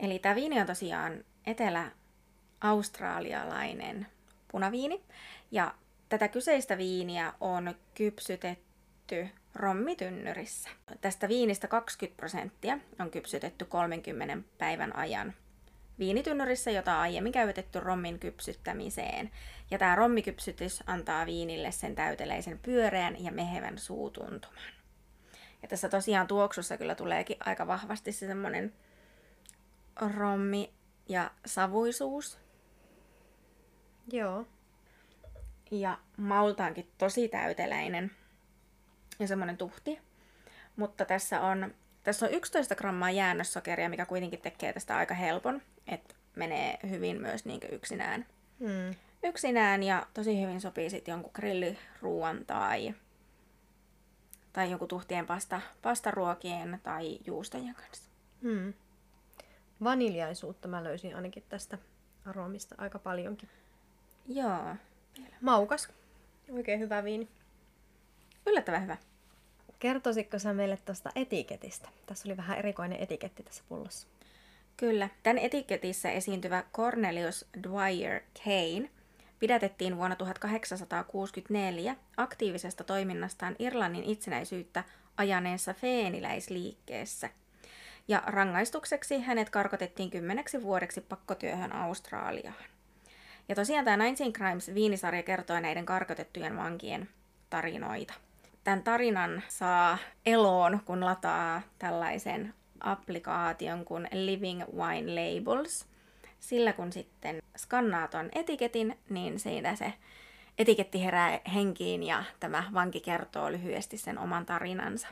Eli 0.00 0.18
tämä 0.18 0.34
viini 0.34 0.60
on 0.60 0.66
tosiaan 0.66 1.24
etelä-australialainen 1.46 4.06
punaviini. 4.48 5.02
Ja 5.50 5.74
tätä 6.12 6.28
kyseistä 6.28 6.78
viiniä 6.78 7.32
on 7.40 7.74
kypsytetty 7.94 9.28
rommitynnyrissä. 9.54 10.70
Tästä 11.00 11.28
viinistä 11.28 11.68
20 11.68 12.16
prosenttia 12.16 12.78
on 13.00 13.10
kypsytetty 13.10 13.64
30 13.64 14.38
päivän 14.58 14.96
ajan 14.96 15.34
viinitynnyrissä, 15.98 16.70
jota 16.70 16.94
on 16.94 17.00
aiemmin 17.00 17.32
käytetty 17.32 17.80
rommin 17.80 18.18
kypsyttämiseen. 18.18 19.30
Ja 19.70 19.78
tämä 19.78 19.94
rommikypsytys 19.94 20.82
antaa 20.86 21.26
viinille 21.26 21.72
sen 21.72 21.94
täyteleisen 21.94 22.58
pyöreän 22.58 23.24
ja 23.24 23.32
mehevän 23.32 23.78
suutuntuman. 23.78 24.72
Ja 25.62 25.68
tässä 25.68 25.88
tosiaan 25.88 26.26
tuoksussa 26.26 26.76
kyllä 26.76 26.94
tuleekin 26.94 27.36
aika 27.40 27.66
vahvasti 27.66 28.12
se 28.12 28.26
semmoinen 28.26 28.72
rommi 30.16 30.72
ja 31.08 31.30
savuisuus. 31.46 32.38
Joo. 34.12 34.46
Ja 35.72 35.98
maultaankin 36.16 36.88
tosi 36.98 37.28
täyteläinen 37.28 38.10
ja 39.18 39.26
semmoinen 39.26 39.56
tuhti. 39.56 39.98
Mutta 40.76 41.04
tässä 41.04 41.40
on, 41.40 41.74
tässä 42.04 42.26
on 42.26 42.32
11 42.32 42.74
grammaa 42.74 43.10
jäännössokeria, 43.10 43.88
mikä 43.88 44.06
kuitenkin 44.06 44.40
tekee 44.40 44.72
tästä 44.72 44.96
aika 44.96 45.14
helpon. 45.14 45.62
Että 45.86 46.14
menee 46.36 46.78
hyvin 46.90 47.20
myös 47.20 47.44
niin 47.44 47.60
yksinään. 47.70 48.26
Hmm. 48.60 48.94
Yksinään 49.22 49.82
ja 49.82 50.06
tosi 50.14 50.42
hyvin 50.42 50.60
sopii 50.60 50.90
sitten 50.90 51.12
jonkun 51.12 51.30
grilliruuan 51.34 52.44
tai, 52.46 52.94
tai 54.52 54.70
jonkun 54.70 54.88
tuhtien 54.88 55.26
pasta, 55.26 55.60
pastaruokien 55.82 56.80
tai 56.82 57.18
juustojen 57.26 57.74
kanssa. 57.74 58.10
Hmm. 58.42 58.72
Vaniljaisuutta 59.84 60.68
mä 60.68 60.84
löysin 60.84 61.16
ainakin 61.16 61.44
tästä 61.48 61.78
aromista 62.24 62.74
aika 62.78 62.98
paljonkin. 62.98 63.48
Joo, 64.28 64.76
Maukas. 65.40 65.88
Oikein 66.52 66.80
hyvä 66.80 67.04
viini. 67.04 67.28
yllättävän 68.46 68.82
hyvä. 68.82 68.96
Kertoisitko 69.78 70.38
sä 70.38 70.52
meille 70.52 70.76
tuosta 70.76 71.10
etiketistä? 71.14 71.88
Tässä 72.06 72.28
oli 72.28 72.36
vähän 72.36 72.58
erikoinen 72.58 72.98
etiketti 73.00 73.42
tässä 73.42 73.64
pullossa. 73.68 74.06
Kyllä. 74.76 75.08
Tämän 75.22 75.38
etiketissä 75.38 76.10
esiintyvä 76.10 76.64
Cornelius 76.72 77.48
Dwyer 77.62 78.20
Kane 78.44 78.90
pidätettiin 79.38 79.96
vuonna 79.96 80.16
1864 80.16 81.96
aktiivisesta 82.16 82.84
toiminnastaan 82.84 83.56
Irlannin 83.58 84.04
itsenäisyyttä 84.04 84.84
ajaneessa 85.16 85.74
feeniläisliikkeessä. 85.74 87.30
Ja 88.08 88.22
rangaistukseksi 88.26 89.20
hänet 89.20 89.50
karkotettiin 89.50 90.10
kymmeneksi 90.10 90.62
vuodeksi 90.62 91.00
pakkotyöhön 91.00 91.72
Australiaan. 91.72 92.64
Ja 93.48 93.54
tosiaan 93.54 93.84
tämä 93.84 94.04
Nineteen 94.04 94.32
Crimes 94.32 94.74
viinisarja 94.74 95.22
kertoo 95.22 95.60
näiden 95.60 95.86
karkotettujen 95.86 96.56
vankien 96.56 97.08
tarinoita. 97.50 98.14
Tämän 98.64 98.82
tarinan 98.82 99.42
saa 99.48 99.98
eloon, 100.26 100.80
kun 100.84 101.04
lataa 101.04 101.62
tällaisen 101.78 102.54
applikaation 102.80 103.84
kuin 103.84 104.08
Living 104.12 104.62
Wine 104.76 105.14
Labels. 105.14 105.86
Sillä 106.40 106.72
kun 106.72 106.92
sitten 106.92 107.42
skannaa 107.56 108.08
ton 108.08 108.28
etiketin, 108.34 108.98
niin 109.10 109.38
siinä 109.38 109.76
se 109.76 109.92
etiketti 110.58 111.04
herää 111.04 111.40
henkiin 111.54 112.02
ja 112.02 112.24
tämä 112.40 112.64
vanki 112.74 113.00
kertoo 113.00 113.52
lyhyesti 113.52 113.98
sen 113.98 114.18
oman 114.18 114.46
tarinansa. 114.46 115.08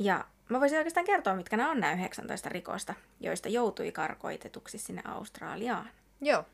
Ja 0.00 0.24
mä 0.48 0.60
voisin 0.60 0.78
oikeastaan 0.78 1.06
kertoa, 1.06 1.34
mitkä 1.34 1.56
nämä 1.56 1.70
on 1.70 1.80
nämä 1.80 1.92
19 1.92 2.48
rikosta, 2.48 2.94
joista 3.20 3.48
joutui 3.48 3.92
karkoitetuksi 3.92 4.78
sinne 4.78 5.02
Australiaan. 5.04 5.90
Joo. 6.20 6.44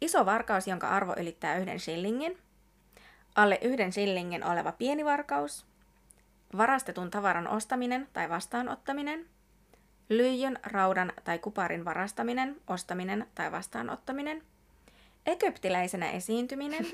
Iso 0.00 0.26
varkaus, 0.26 0.66
jonka 0.66 0.88
arvo 0.88 1.14
ylittää 1.16 1.58
yhden 1.58 1.80
shillingin. 1.80 2.38
Alle 3.34 3.58
yhden 3.62 3.92
shillingin 3.92 4.44
oleva 4.44 4.72
pieni 4.72 5.04
varkaus. 5.04 5.66
Varastetun 6.56 7.10
tavaran 7.10 7.48
ostaminen 7.48 8.08
tai 8.12 8.28
vastaanottaminen. 8.28 9.26
Lyijyn, 10.08 10.58
raudan 10.62 11.12
tai 11.24 11.38
kuparin 11.38 11.84
varastaminen, 11.84 12.56
ostaminen 12.66 13.26
tai 13.34 13.52
vastaanottaminen. 13.52 14.42
Egyptiläisenä 15.26 16.10
esiintyminen. 16.10 16.86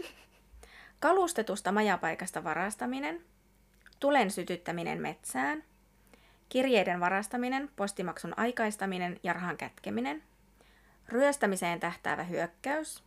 Kalustetusta 1.01 1.73
majapaikasta 1.73 2.45
varastaminen. 2.45 3.21
Tulen 4.01 4.31
sytyttäminen 4.31 5.03
metsään. 5.03 5.65
Kirjeiden 6.49 7.01
varastaminen, 7.01 7.71
postimaksun 7.77 8.39
aikaistaminen 8.39 9.21
ja 9.23 9.33
rahan 9.33 9.57
kätkeminen– 9.57 10.23
ryöstämiseen 11.09 11.81
tähtäävä 11.81 12.23
hyökkäys, 12.23 13.05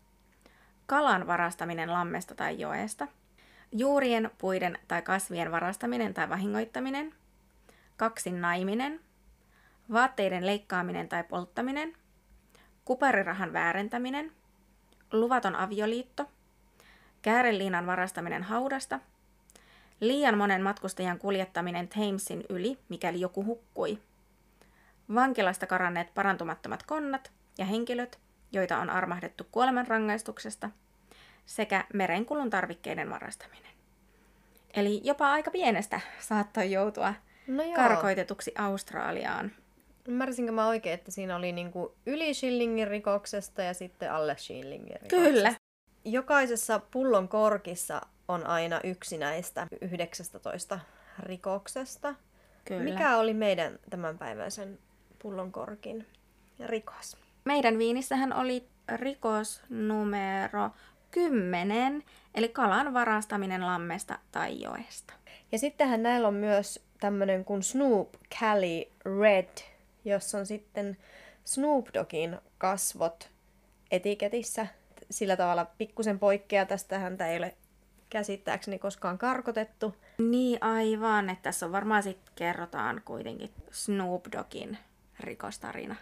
kalan 0.85 1.27
varastaminen 1.27 1.93
lammesta 1.93 2.35
tai 2.35 2.59
joesta, 2.59 3.07
juurien, 3.71 4.31
puiden 4.37 4.77
tai 4.87 5.01
kasvien 5.01 5.51
varastaminen 5.51 6.13
tai 6.13 6.29
vahingoittaminen, 6.29 7.13
kaksin 7.97 8.41
naiminen, 8.41 8.99
vaatteiden 9.93 10.45
leikkaaminen 10.45 11.09
tai 11.09 11.23
polttaminen, 11.23 11.93
kuparirahan 12.85 13.53
väärentäminen, 13.53 14.31
luvaton 15.11 15.55
avioliitto, 15.55 16.25
kääreliinan 17.21 17.85
varastaminen 17.85 18.43
haudasta, 18.43 18.99
liian 19.99 20.37
monen 20.37 20.61
matkustajan 20.61 21.19
kuljettaminen 21.19 21.87
Thamesin 21.87 22.43
yli, 22.49 22.77
mikäli 22.89 23.19
joku 23.19 23.45
hukkui, 23.45 23.99
vankilasta 25.15 25.67
karanneet 25.67 26.13
parantumattomat 26.13 26.83
konnat 26.83 27.31
ja 27.59 27.65
henkilöt, 27.65 28.19
joita 28.51 28.77
on 28.77 28.89
armahdettu 28.89 29.47
kuolemanrangaistuksesta, 29.51 30.69
sekä 31.45 31.85
merenkulun 31.93 32.49
tarvikkeiden 32.49 33.09
varastaminen. 33.09 33.71
Eli 34.73 35.01
jopa 35.03 35.31
aika 35.31 35.51
pienestä 35.51 36.01
saattoi 36.19 36.71
joutua 36.71 37.13
No 37.47 37.63
joo. 37.63 37.75
karkoitetuksi 37.75 38.51
Australiaan. 38.57 39.51
Ymmärsinkö 40.07 40.51
mä 40.51 40.67
oikein, 40.67 40.93
että 40.93 41.11
siinä 41.11 41.35
oli 41.35 41.51
niinku 41.51 41.95
yli 42.05 42.33
shillingin 42.33 42.87
rikoksesta 42.87 43.61
ja 43.61 43.73
sitten 43.73 44.11
alle 44.11 44.37
shillingin 44.37 45.01
rikoksesta? 45.01 45.29
Kyllä. 45.29 45.53
Jokaisessa 46.05 46.79
pullon 46.91 47.27
korkissa 47.27 48.01
on 48.27 48.47
aina 48.47 48.79
yksi 48.83 49.17
näistä 49.17 49.67
19 49.81 50.79
rikoksesta. 51.19 52.15
Kyllä. 52.65 52.83
Mikä 52.83 53.17
oli 53.17 53.33
meidän 53.33 53.79
tämänpäiväisen 53.89 54.79
pullon 55.21 55.51
korkin 55.51 56.07
rikos? 56.65 57.17
Meidän 57.45 57.77
viinissähän 57.77 58.33
oli 58.33 58.67
rikos 58.95 59.61
numero 59.69 60.69
10, 61.11 62.03
eli 62.35 62.49
kalan 62.49 62.93
varastaminen 62.93 63.65
lammesta 63.65 64.19
tai 64.31 64.61
joesta. 64.61 65.13
Ja 65.51 65.59
sittenhän 65.59 66.03
näillä 66.03 66.27
on 66.27 66.33
myös 66.33 66.85
tämmönen 66.99 67.45
kuin 67.45 67.63
Snoop 67.63 68.09
Cali 68.39 68.91
Red, 69.21 69.49
jossa 70.05 70.37
on 70.37 70.45
sitten 70.45 70.97
Snoop 71.45 71.87
Doggin 71.93 72.37
kasvot 72.57 73.29
etiketissä. 73.91 74.67
Sillä 75.09 75.37
tavalla 75.37 75.65
pikkusen 75.65 76.19
poikkeaa 76.19 76.65
tästä, 76.65 76.99
häntä 76.99 77.27
ei 77.27 77.37
ole 77.37 77.55
käsittääkseni 78.09 78.79
koskaan 78.79 79.17
karkotettu. 79.17 79.95
Niin 80.17 80.63
aivan, 80.63 81.29
että 81.29 81.43
tässä 81.43 81.65
on 81.65 81.71
varmaan 81.71 82.03
sitten 82.03 82.33
kerrotaan 82.35 83.01
kuitenkin 83.05 83.49
Snoop 83.71 84.25
Doggin 84.31 84.77
rikostarina. 85.19 85.95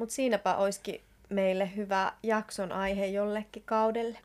Mutta 0.00 0.14
siinäpä 0.14 0.56
olisikin 0.56 1.00
meille 1.28 1.76
hyvä 1.76 2.12
jakson 2.22 2.72
aihe 2.72 3.06
jollekin 3.06 3.62
kaudelle. 3.66 4.18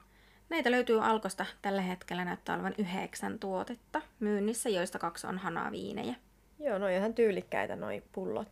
Näitä 0.50 0.72
löytyy 0.72 1.06
Alkosta 1.06 1.46
tällä 1.62 1.82
hetkellä 1.82 2.26
näyttää 2.26 2.56
olevan 2.56 2.76
yhdeksän 2.78 3.40
tuotetta 3.40 4.02
myynnissä, 4.20 4.70
joista 4.70 5.00
kaksi 5.00 5.28
on 5.28 5.38
hanaviinejä. 5.38 6.16
Joo, 6.60 6.78
no 6.78 6.88
ihan 6.88 7.14
tyylikkäitä 7.14 7.76
noi 7.76 8.04
pullot. 8.12 8.48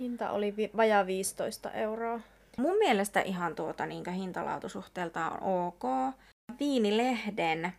Hinta 0.00 0.30
oli 0.30 0.56
vi- 0.56 0.70
vajaa 0.76 1.06
15 1.06 1.70
euroa. 1.70 2.20
Mun 2.58 2.78
mielestä 2.78 3.20
ihan 3.20 3.54
tuota 3.54 3.86
niin 3.86 4.10
hintalaatusuhteeltaan 4.10 5.42
on 5.42 5.66
ok. 5.66 6.14
Viinilehden 6.60 7.72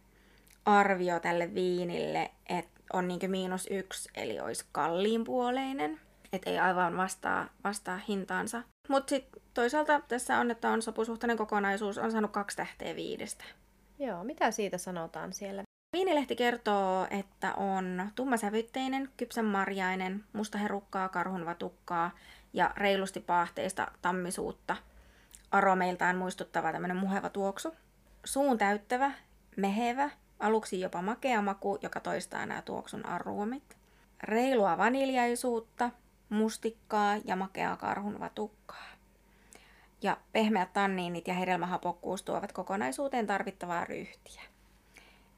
arvio 0.65 1.19
tälle 1.19 1.53
viinille 1.53 2.31
et 2.49 2.67
on 2.93 3.07
niin 3.07 3.31
miinus 3.31 3.67
yksi, 3.71 4.09
eli 4.15 4.39
olisi 4.39 4.65
kalliinpuoleinen. 4.71 5.99
Et 6.33 6.41
ei 6.45 6.59
aivan 6.59 6.97
vastaa, 6.97 7.49
vastaa 7.63 7.99
hintaansa. 8.07 8.63
Mutta 8.87 9.09
sitten 9.09 9.41
toisaalta 9.53 10.01
tässä 10.07 10.37
on, 10.39 10.51
että 10.51 10.69
on 10.69 10.81
sopusuhtainen 10.81 11.37
kokonaisuus, 11.37 11.97
on 11.97 12.11
saanut 12.11 12.31
kaksi 12.31 12.57
tähteä 12.57 12.95
viidestä. 12.95 13.43
Joo, 13.99 14.23
mitä 14.23 14.51
siitä 14.51 14.77
sanotaan 14.77 15.33
siellä? 15.33 15.63
Viinilehti 15.93 16.35
kertoo, 16.35 17.07
että 17.09 17.53
on 17.53 18.11
tummasävytteinen, 18.15 19.09
kypsän 19.17 19.45
marjainen, 19.45 20.23
mustaherukkaa, 20.33 21.09
karhunvatukkaa 21.09 22.11
ja 22.53 22.71
reilusti 22.77 23.19
paahteista 23.19 23.91
tammisuutta. 24.01 24.75
Aromeiltaan 25.51 26.17
muistuttava 26.17 26.71
tämmöinen 26.71 26.97
muheva 26.97 27.29
tuoksu. 27.29 27.75
Suun 28.23 28.57
täyttävä, 28.57 29.11
mehevä, 29.55 30.09
aluksi 30.39 30.79
jopa 30.79 31.01
makea 31.01 31.41
maku, 31.41 31.77
joka 31.81 31.99
toistaa 31.99 32.45
nämä 32.45 32.61
tuoksun 32.61 33.05
aromit. 33.05 33.77
Reilua 34.23 34.77
vaniljaisuutta, 34.77 35.91
mustikkaa 36.29 37.17
ja 37.25 37.35
makeaa 37.35 37.77
karhunvatukkaa. 37.77 38.85
Ja 40.01 40.17
pehmeät 40.31 40.73
tanniinit 40.73 41.27
ja 41.27 41.33
hedelmähapokkuus 41.33 42.23
tuovat 42.23 42.51
kokonaisuuteen 42.51 43.27
tarvittavaa 43.27 43.85
ryhtiä. 43.85 44.41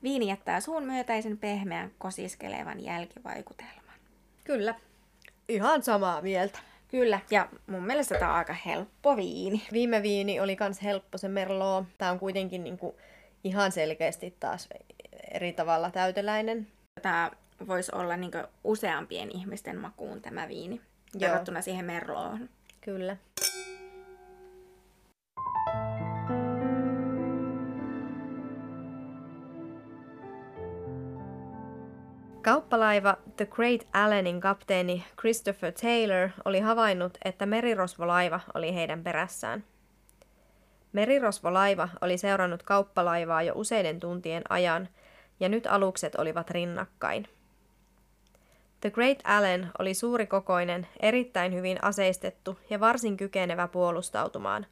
Viini 0.04 0.28
jättää 0.28 0.60
suun 0.60 0.84
myötäisen 0.84 1.38
pehmeän 1.38 1.92
kosiskelevan 1.98 2.84
jälkivaikutelman. 2.84 3.96
Kyllä. 4.44 4.76
Ihan 5.48 5.84
samaa 5.84 6.22
mieltä. 6.22 6.60
Kyllä, 6.88 7.20
ja 7.32 7.48
mun 7.68 7.84
mielestä 7.84 8.20
tämä 8.20 8.32
on 8.32 8.38
aika 8.38 8.54
helppo 8.54 9.18
viini. 9.18 9.68
Viime 9.72 10.04
viini 10.04 10.40
oli 10.40 10.56
kans 10.56 10.84
helppo 10.84 11.18
se 11.18 11.28
Merlot. 11.28 11.86
Tää 11.98 12.12
on 12.12 12.20
kuitenkin 12.20 12.64
niinku 12.64 12.98
ihan 13.44 13.72
selkeästi 13.72 14.36
taas 14.40 14.70
eri 15.32 15.54
tavalla 15.54 15.92
täyteläinen. 15.92 16.68
Tämä 17.02 17.32
voisi 17.68 17.92
olla 17.96 18.18
niin 18.18 18.32
useampien 18.64 19.32
ihmisten 19.32 19.80
makuun 19.80 20.22
tämä 20.22 20.48
viini 20.48 20.82
Joo. 21.14 21.22
verrattuna 21.22 21.62
siihen 21.62 21.86
Merloon. 21.86 22.50
Kyllä. 22.82 23.18
Kauppalaiva 32.42 33.18
The 33.36 33.46
Great 33.46 33.88
Allenin 33.94 34.42
kapteeni 34.42 35.06
Christopher 35.20 35.72
Taylor 35.72 36.30
oli 36.46 36.60
havainnut, 36.60 37.18
että 37.26 37.46
merirosvolaiva 37.46 38.40
oli 38.54 38.76
heidän 38.76 39.04
perässään. 39.04 39.64
Merirosvolaiva 40.94 41.90
oli 42.02 42.18
seurannut 42.18 42.64
kauppalaivaa 42.64 43.44
jo 43.44 43.54
useiden 43.56 44.00
tuntien 44.00 44.44
ajan, 44.50 44.90
ja 45.40 45.50
nyt 45.50 45.68
alukset 45.68 46.16
olivat 46.16 46.50
rinnakkain. 46.50 47.28
The 48.82 48.92
Great 48.92 49.18
Allen 49.24 49.72
oli 49.80 49.94
suurikokoinen, 49.94 50.88
erittäin 51.00 51.54
hyvin 51.54 51.84
aseistettu 51.84 52.60
ja 52.70 52.80
varsin 52.80 53.18
kykenevä 53.18 53.68
puolustautumaan, 53.68 54.66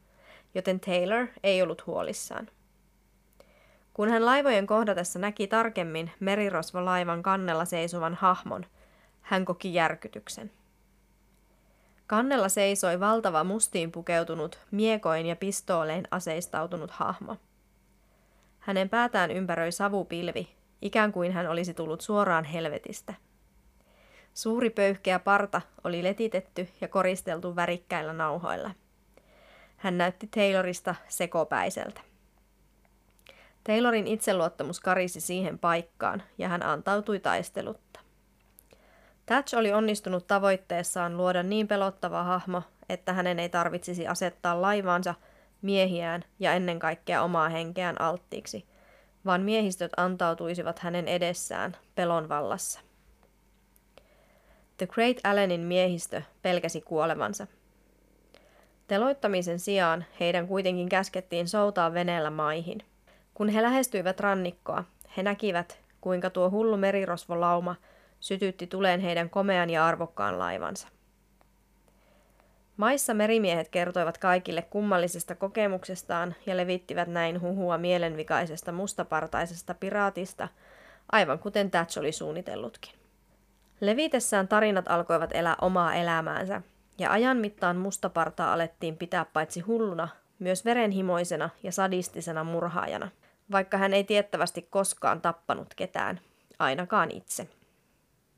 joten 0.54 0.80
Taylor 0.80 1.26
ei 1.42 1.62
ollut 1.62 1.86
huolissaan. 1.86 2.48
Kun 3.94 4.08
hän 4.08 4.24
laivojen 4.24 4.66
kohdatessa 4.66 5.18
näki 5.18 5.46
tarkemmin 5.46 6.10
merirosvolaivan 6.20 7.22
kannella 7.22 7.64
seisovan 7.64 8.14
hahmon, 8.14 8.66
hän 9.22 9.44
koki 9.44 9.74
järkytyksen. 9.74 10.50
Kannella 12.06 12.48
seisoi 12.48 13.00
valtava 13.00 13.44
mustiin 13.44 13.92
pukeutunut, 13.92 14.58
miekoin 14.70 15.26
ja 15.26 15.36
pistoolein 15.36 16.04
aseistautunut 16.10 16.90
hahmo. 16.90 17.36
Hänen 18.58 18.88
päätään 18.88 19.30
ympäröi 19.30 19.72
savupilvi, 19.72 20.48
ikään 20.82 21.12
kuin 21.12 21.32
hän 21.32 21.50
olisi 21.50 21.74
tullut 21.74 22.00
suoraan 22.00 22.44
helvetistä. 22.44 23.14
Suuri 24.36 24.70
pöyhkeä 24.70 25.18
parta 25.18 25.60
oli 25.84 26.02
letitetty 26.02 26.68
ja 26.80 26.88
koristeltu 26.88 27.56
värikkäillä 27.56 28.12
nauhoilla. 28.12 28.70
Hän 29.76 29.98
näytti 29.98 30.26
Taylorista 30.26 30.94
sekopäiseltä. 31.08 32.00
Taylorin 33.64 34.06
itseluottamus 34.06 34.80
karisi 34.80 35.20
siihen 35.20 35.58
paikkaan 35.58 36.22
ja 36.38 36.48
hän 36.48 36.62
antautui 36.62 37.20
taistelutta. 37.20 38.00
Thatch 39.26 39.54
oli 39.54 39.72
onnistunut 39.72 40.26
tavoitteessaan 40.26 41.16
luoda 41.16 41.42
niin 41.42 41.68
pelottava 41.68 42.22
hahmo, 42.22 42.62
että 42.88 43.12
hänen 43.12 43.38
ei 43.38 43.48
tarvitsisi 43.48 44.06
asettaa 44.06 44.62
laivaansa, 44.62 45.14
miehiään 45.62 46.24
ja 46.38 46.52
ennen 46.52 46.78
kaikkea 46.78 47.22
omaa 47.22 47.48
henkeään 47.48 48.00
alttiiksi, 48.00 48.66
vaan 49.26 49.42
miehistöt 49.42 49.92
antautuisivat 49.96 50.78
hänen 50.78 51.08
edessään 51.08 51.76
pelon 51.94 52.28
vallassa. 52.28 52.85
The 54.76 54.86
Great 54.86 55.16
Allenin 55.24 55.60
miehistö 55.60 56.22
pelkäsi 56.42 56.80
kuolevansa. 56.80 57.46
Teloittamisen 58.86 59.58
sijaan 59.58 60.04
heidän 60.20 60.48
kuitenkin 60.48 60.88
käskettiin 60.88 61.48
soutaa 61.48 61.94
veneellä 61.94 62.30
maihin. 62.30 62.78
Kun 63.34 63.48
he 63.48 63.62
lähestyivät 63.62 64.20
rannikkoa, 64.20 64.84
he 65.16 65.22
näkivät, 65.22 65.80
kuinka 66.00 66.30
tuo 66.30 66.50
hullu 66.50 66.76
merirosvolauma 66.76 67.76
sytytti 68.20 68.66
tuleen 68.66 69.00
heidän 69.00 69.30
komean 69.30 69.70
ja 69.70 69.86
arvokkaan 69.86 70.38
laivansa. 70.38 70.88
Maissa 72.76 73.14
merimiehet 73.14 73.68
kertoivat 73.68 74.18
kaikille 74.18 74.62
kummallisesta 74.62 75.34
kokemuksestaan 75.34 76.34
ja 76.46 76.56
levittivät 76.56 77.08
näin 77.08 77.40
huhua 77.40 77.78
mielenvikaisesta 77.78 78.72
mustapartaisesta 78.72 79.74
piraatista, 79.74 80.48
aivan 81.12 81.38
kuten 81.38 81.70
Thatch 81.70 81.98
oli 81.98 82.12
suunnitellutkin. 82.12 83.05
Levitessään 83.80 84.48
tarinat 84.48 84.88
alkoivat 84.88 85.30
elää 85.34 85.56
omaa 85.60 85.94
elämäänsä, 85.94 86.62
ja 86.98 87.12
ajan 87.12 87.36
mittaan 87.36 87.76
mustapartaa 87.76 88.52
alettiin 88.52 88.96
pitää 88.96 89.24
paitsi 89.24 89.60
hulluna, 89.60 90.08
myös 90.38 90.64
verenhimoisena 90.64 91.50
ja 91.62 91.72
sadistisena 91.72 92.44
murhaajana, 92.44 93.08
vaikka 93.52 93.76
hän 93.76 93.94
ei 93.94 94.04
tiettävästi 94.04 94.62
koskaan 94.62 95.20
tappanut 95.20 95.74
ketään, 95.74 96.20
ainakaan 96.58 97.10
itse. 97.10 97.48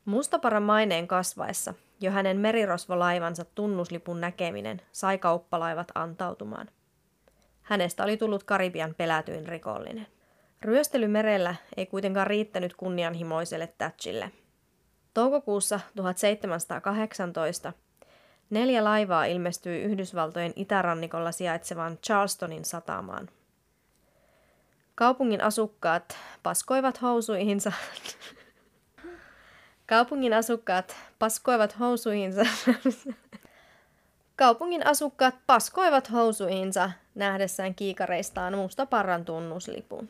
Mustaparan 0.05 0.63
maineen 0.63 1.07
kasvaessa 1.07 1.73
jo 2.01 2.11
hänen 2.11 2.37
merirosvolaivansa 2.37 3.45
tunnuslipun 3.45 4.21
näkeminen 4.21 4.81
sai 4.91 5.17
kauppalaivat 5.17 5.87
antautumaan. 5.95 6.69
Hänestä 7.61 8.03
oli 8.03 8.17
tullut 8.17 8.43
Karibian 8.43 8.95
pelätyin 8.97 9.47
rikollinen. 9.47 10.07
Ryöstely 10.61 11.07
merellä 11.07 11.55
ei 11.77 11.85
kuitenkaan 11.85 12.27
riittänyt 12.27 12.75
kunnianhimoiselle 12.75 13.73
Thatchille. 13.77 14.31
Toukokuussa 15.19 15.79
1718 15.95 17.73
neljä 18.49 18.83
laivaa 18.83 19.25
ilmestyi 19.25 19.81
Yhdysvaltojen 19.81 20.53
itärannikolla 20.55 21.31
sijaitsevaan 21.31 21.97
Charlestonin 21.97 22.65
satamaan. 22.65 23.29
Kaupungin 24.95 25.41
asukkaat 25.41 26.17
paskoivat 26.43 27.01
housuihinsa 27.01 27.71
Kaupungin 29.89 30.33
asukkaat 30.33 30.95
paskoivat 31.19 31.79
housuihinsa. 31.79 32.41
Kaupungin 34.35 34.87
asukkaat 34.87 35.35
paskoivat 35.47 36.11
housuihinsa 36.11 36.91
nähdessään 37.15 37.75
kiikareistaan 37.75 38.57
mustaparran 38.57 39.25
tunnuslipun. 39.25 40.09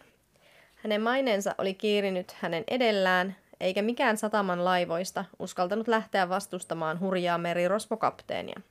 Hänen 0.76 1.02
maineensa 1.02 1.56
oli 1.58 1.74
kiirinyt 1.74 2.32
hänen 2.32 2.64
edellään, 2.68 3.36
eikä 3.60 3.82
mikään 3.82 4.18
sataman 4.18 4.66
laivoista 4.66 5.26
uskaltanut 5.40 5.88
lähteä 5.88 6.30
vastustamaan 6.30 7.00
hurjaa 7.00 7.38
merirosvokapteenia. 7.38 8.62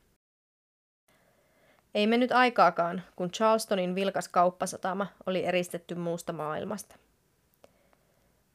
Ei 1.94 2.06
mennyt 2.06 2.32
aikaakaan, 2.32 3.02
kun 3.16 3.30
Charlestonin 3.30 3.94
vilkas 3.94 4.28
kauppasatama 4.28 5.06
oli 5.26 5.44
eristetty 5.44 5.94
muusta 5.94 6.32
maailmasta. 6.32 6.96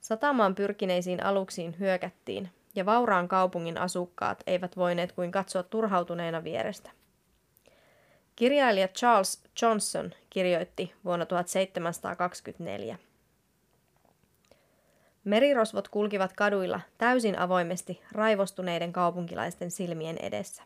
Satamaan 0.02 0.56
pyrkineisiin 0.56 1.24
aluksiin 1.26 1.76
hyökättiin, 1.80 2.50
ja 2.76 2.86
vauraan 2.86 3.28
kaupungin 3.28 3.78
asukkaat 3.78 4.43
eivät 4.48 4.78
voineet 4.78 5.12
kuin 5.12 5.32
katsoa 5.32 5.63
turhautuneena 5.63 6.43
vierestä. 6.43 6.91
Kirjailija 8.36 8.88
Charles 8.88 9.43
Johnson 9.62 10.12
kirjoitti 10.30 10.93
vuonna 11.06 11.26
1724. 11.26 12.98
Merirosvot 15.24 15.88
kulkivat 15.88 16.34
kaduilla 16.34 16.80
täysin 16.98 17.40
avoimesti 17.40 18.02
raivostuneiden 18.12 18.94
kaupunkilaisten 18.94 19.72
silmien 19.72 20.18
edessä. 20.18 20.64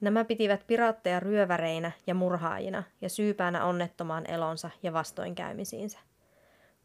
Nämä 0.00 0.24
pitivät 0.24 0.66
piraatteja 0.66 1.20
ryöväreinä 1.20 1.92
ja 2.06 2.14
murhaajina 2.14 2.82
ja 3.00 3.08
syypäänä 3.08 3.64
onnettomaan 3.64 4.30
elonsa 4.30 4.70
ja 4.82 4.92
vastoinkäymisiinsä. 4.92 5.98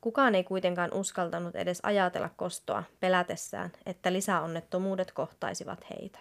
Kukaan 0.01 0.35
ei 0.35 0.43
kuitenkaan 0.43 0.93
uskaltanut 0.93 1.55
edes 1.55 1.79
ajatella 1.83 2.29
kostoa 2.35 2.83
pelätessään, 2.99 3.71
että 3.85 4.13
lisäonnettomuudet 4.13 5.11
kohtaisivat 5.11 5.85
heitä. 5.89 6.19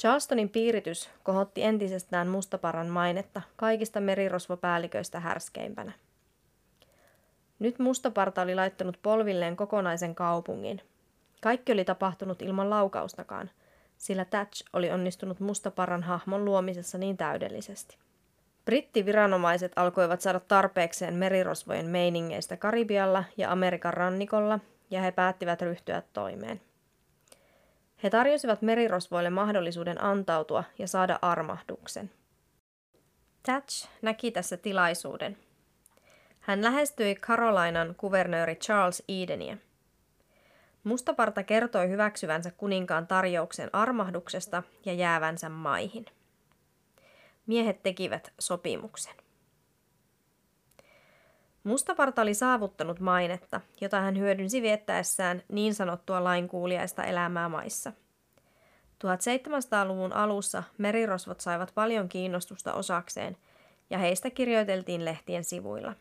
Charlestonin 0.00 0.48
piiritys 0.48 1.10
kohotti 1.22 1.62
entisestään 1.62 2.28
mustaparan 2.28 2.86
mainetta 2.86 3.42
kaikista 3.56 4.00
merirosvopäälliköistä 4.00 5.20
härskeimpänä. 5.20 5.92
Nyt 7.60 7.78
mustaparta 7.78 8.42
oli 8.42 8.54
laittanut 8.54 8.98
polvilleen 9.02 9.56
kokonaisen 9.56 10.14
kaupungin. 10.14 10.82
Kaikki 11.42 11.72
oli 11.72 11.84
tapahtunut 11.84 12.42
ilman 12.42 12.70
laukaustakaan, 12.70 13.50
sillä 13.98 14.24
Thatch 14.24 14.64
oli 14.72 14.90
onnistunut 14.90 15.40
mustaparan 15.40 16.02
hahmon 16.02 16.44
luomisessa 16.44 16.98
niin 16.98 17.16
täydellisesti. 17.16 17.98
Brittiviranomaiset 18.64 19.72
alkoivat 19.76 20.20
saada 20.20 20.40
tarpeekseen 20.40 21.14
merirosvojen 21.14 21.86
meiningeistä 21.86 22.56
Karibialla 22.56 23.24
ja 23.36 23.52
Amerikan 23.52 23.94
rannikolla, 23.94 24.58
ja 24.90 25.00
he 25.00 25.12
päättivät 25.12 25.62
ryhtyä 25.62 26.02
toimeen. 26.12 26.60
He 28.02 28.10
tarjosivat 28.10 28.62
merirosvoille 28.62 29.30
mahdollisuuden 29.30 30.04
antautua 30.04 30.64
ja 30.78 30.88
saada 30.88 31.18
armahduksen. 31.22 32.10
Thatch 33.42 33.88
näki 34.02 34.30
tässä 34.30 34.56
tilaisuuden. 34.56 35.36
Hän 36.40 36.62
lähestyi 36.62 37.14
Carolinan 37.14 37.94
kuvernööri 37.96 38.56
Charles 38.56 39.02
Edeniä. 39.08 39.58
Mustaparta 40.84 41.42
kertoi 41.42 41.88
hyväksyvänsä 41.88 42.50
kuninkaan 42.50 43.06
tarjouksen 43.06 43.70
armahduksesta 43.72 44.62
ja 44.84 44.92
jäävänsä 44.92 45.48
maihin– 45.48 46.06
miehet 47.50 47.82
tekivät 47.82 48.32
sopimuksen. 48.38 49.14
Mustaparta 51.64 52.22
oli 52.22 52.34
saavuttanut 52.34 53.00
mainetta, 53.00 53.60
jota 53.80 54.00
hän 54.00 54.18
hyödynsi 54.18 54.62
viettäessään 54.62 55.42
niin 55.48 55.74
sanottua 55.74 56.24
lainkuuliaista 56.24 57.04
elämää 57.04 57.48
maissa. 57.48 57.92
1700-luvun 59.04 60.12
alussa 60.12 60.62
merirosvot 60.78 61.40
saivat 61.40 61.72
paljon 61.74 62.08
kiinnostusta 62.08 62.74
osakseen 62.74 63.36
ja 63.90 63.98
heistä 63.98 64.30
kirjoiteltiin 64.30 65.04
lehtien 65.04 65.44
sivuilla. 65.44 65.94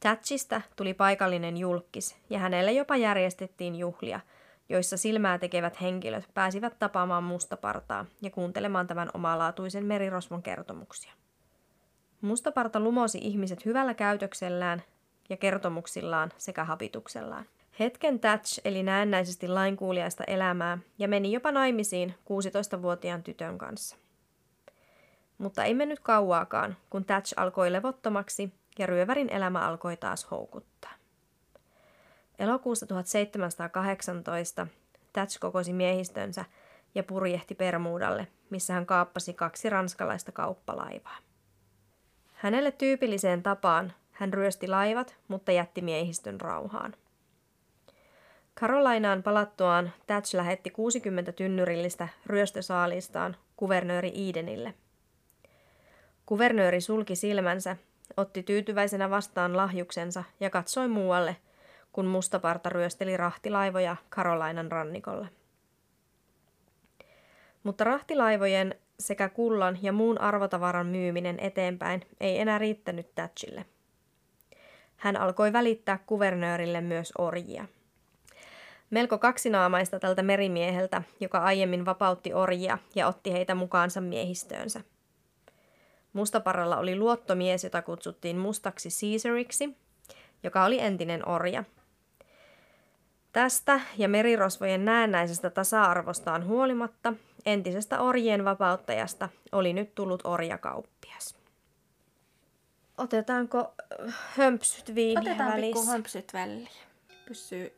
Thatchista 0.00 0.60
tuli 0.76 0.94
paikallinen 0.94 1.56
julkis 1.56 2.16
ja 2.30 2.38
hänelle 2.38 2.72
jopa 2.72 2.96
järjestettiin 2.96 3.76
juhlia– 3.76 4.20
joissa 4.68 4.96
silmää 4.96 5.38
tekevät 5.38 5.80
henkilöt 5.80 6.28
pääsivät 6.34 6.78
tapaamaan 6.78 7.24
mustapartaa 7.24 8.06
ja 8.22 8.30
kuuntelemaan 8.30 8.86
tämän 8.86 9.10
omalaatuisen 9.14 9.84
merirosvon 9.84 10.42
kertomuksia. 10.42 11.12
Mustaparta 12.20 12.80
lumosi 12.80 13.18
ihmiset 13.22 13.64
hyvällä 13.64 13.94
käytöksellään 13.94 14.82
ja 15.28 15.36
kertomuksillaan 15.36 16.32
sekä 16.36 16.64
habituksellaan. 16.64 17.46
Hetken 17.80 18.20
Thatch 18.20 18.60
eli 18.64 18.82
näennäisesti 18.82 19.48
lainkuuliaista 19.48 20.24
elämää 20.24 20.78
ja 20.98 21.08
meni 21.08 21.32
jopa 21.32 21.52
naimisiin 21.52 22.14
16-vuotiaan 22.24 23.22
tytön 23.22 23.58
kanssa. 23.58 23.96
Mutta 25.38 25.64
ei 25.64 25.74
mennyt 25.74 26.00
kauaakaan, 26.00 26.76
kun 26.90 27.04
Thatch 27.04 27.34
alkoi 27.36 27.72
levottomaksi 27.72 28.52
ja 28.78 28.86
ryövärin 28.86 29.30
elämä 29.30 29.60
alkoi 29.60 29.96
taas 29.96 30.30
houkuttaa. 30.30 30.92
Elokuussa 32.38 32.86
1718 32.86 34.66
Thatch 35.12 35.38
kokosi 35.40 35.72
miehistönsä 35.72 36.44
ja 36.94 37.02
purjehti 37.02 37.54
Permuudalle, 37.54 38.26
missä 38.50 38.72
hän 38.72 38.86
kaappasi 38.86 39.34
kaksi 39.34 39.70
ranskalaista 39.70 40.32
kauppalaivaa. 40.32 41.16
Hänelle 42.34 42.72
tyypilliseen 42.72 43.42
tapaan 43.42 43.92
hän 44.12 44.32
ryösti 44.32 44.68
laivat, 44.68 45.16
mutta 45.28 45.52
jätti 45.52 45.80
miehistön 45.80 46.40
rauhaan. 46.40 46.94
Karolainaan 48.54 49.22
palattuaan 49.22 49.92
Thatch 50.06 50.34
lähetti 50.34 50.70
60 50.70 51.32
tynnyrillistä 51.32 52.08
ryöstösaalistaan 52.26 53.36
kuvernööri 53.56 54.30
Edenille. 54.30 54.74
Kuvernööri 56.26 56.80
sulki 56.80 57.16
silmänsä 57.16 57.76
otti 58.16 58.42
tyytyväisenä 58.42 59.10
vastaan 59.10 59.56
lahjuksensa 59.56 60.24
ja 60.40 60.50
katsoi 60.50 60.88
muualle, 60.88 61.36
kun 61.92 62.06
mustaparta 62.06 62.68
ryösteli 62.68 63.16
rahtilaivoja 63.16 63.96
Karolainan 64.08 64.72
rannikolla. 64.72 65.26
Mutta 67.62 67.84
rahtilaivojen 67.84 68.74
sekä 69.00 69.28
kullan 69.28 69.78
ja 69.82 69.92
muun 69.92 70.20
arvotavaran 70.20 70.86
myyminen 70.86 71.40
eteenpäin 71.40 72.06
ei 72.20 72.38
enää 72.38 72.58
riittänyt 72.58 73.14
Thatchille. 73.14 73.64
Hän 74.96 75.16
alkoi 75.16 75.52
välittää 75.52 75.98
kuvernöörille 76.06 76.80
myös 76.80 77.12
orjia. 77.18 77.64
Melko 78.90 79.18
kaksinaamaista 79.18 80.00
tältä 80.00 80.22
merimieheltä, 80.22 81.02
joka 81.20 81.38
aiemmin 81.38 81.84
vapautti 81.84 82.34
orjia 82.34 82.78
ja 82.94 83.06
otti 83.06 83.32
heitä 83.32 83.54
mukaansa 83.54 84.00
miehistöönsä. 84.00 84.80
Mustaparalla 86.18 86.76
oli 86.76 86.96
luottomies, 86.96 87.64
jota 87.64 87.82
kutsuttiin 87.82 88.36
mustaksi 88.36 88.88
Caesariksi, 88.88 89.76
joka 90.42 90.64
oli 90.64 90.80
entinen 90.80 91.28
orja. 91.28 91.64
Tästä 93.32 93.80
ja 93.98 94.08
merirosvojen 94.08 94.84
näennäisestä 94.84 95.50
tasa-arvostaan 95.50 96.46
huolimatta 96.46 97.12
entisestä 97.46 98.00
orjien 98.00 98.44
vapauttajasta 98.44 99.28
oli 99.52 99.72
nyt 99.72 99.94
tullut 99.94 100.20
orjakauppias. 100.24 101.36
Otetaanko 102.98 103.74
äh, 104.08 104.14
hömpsyt 104.36 104.94
viiniä 104.94 105.20
Otetaan 105.20 105.52
välissä? 105.52 105.74
pikku 105.80 105.90
hömpsyt 105.92 106.34
väliin. 106.34 106.68
Pysyy 107.28 107.72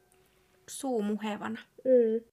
suu 0.68 1.02
muhevana. 1.02 1.58
Mm. 1.84 2.30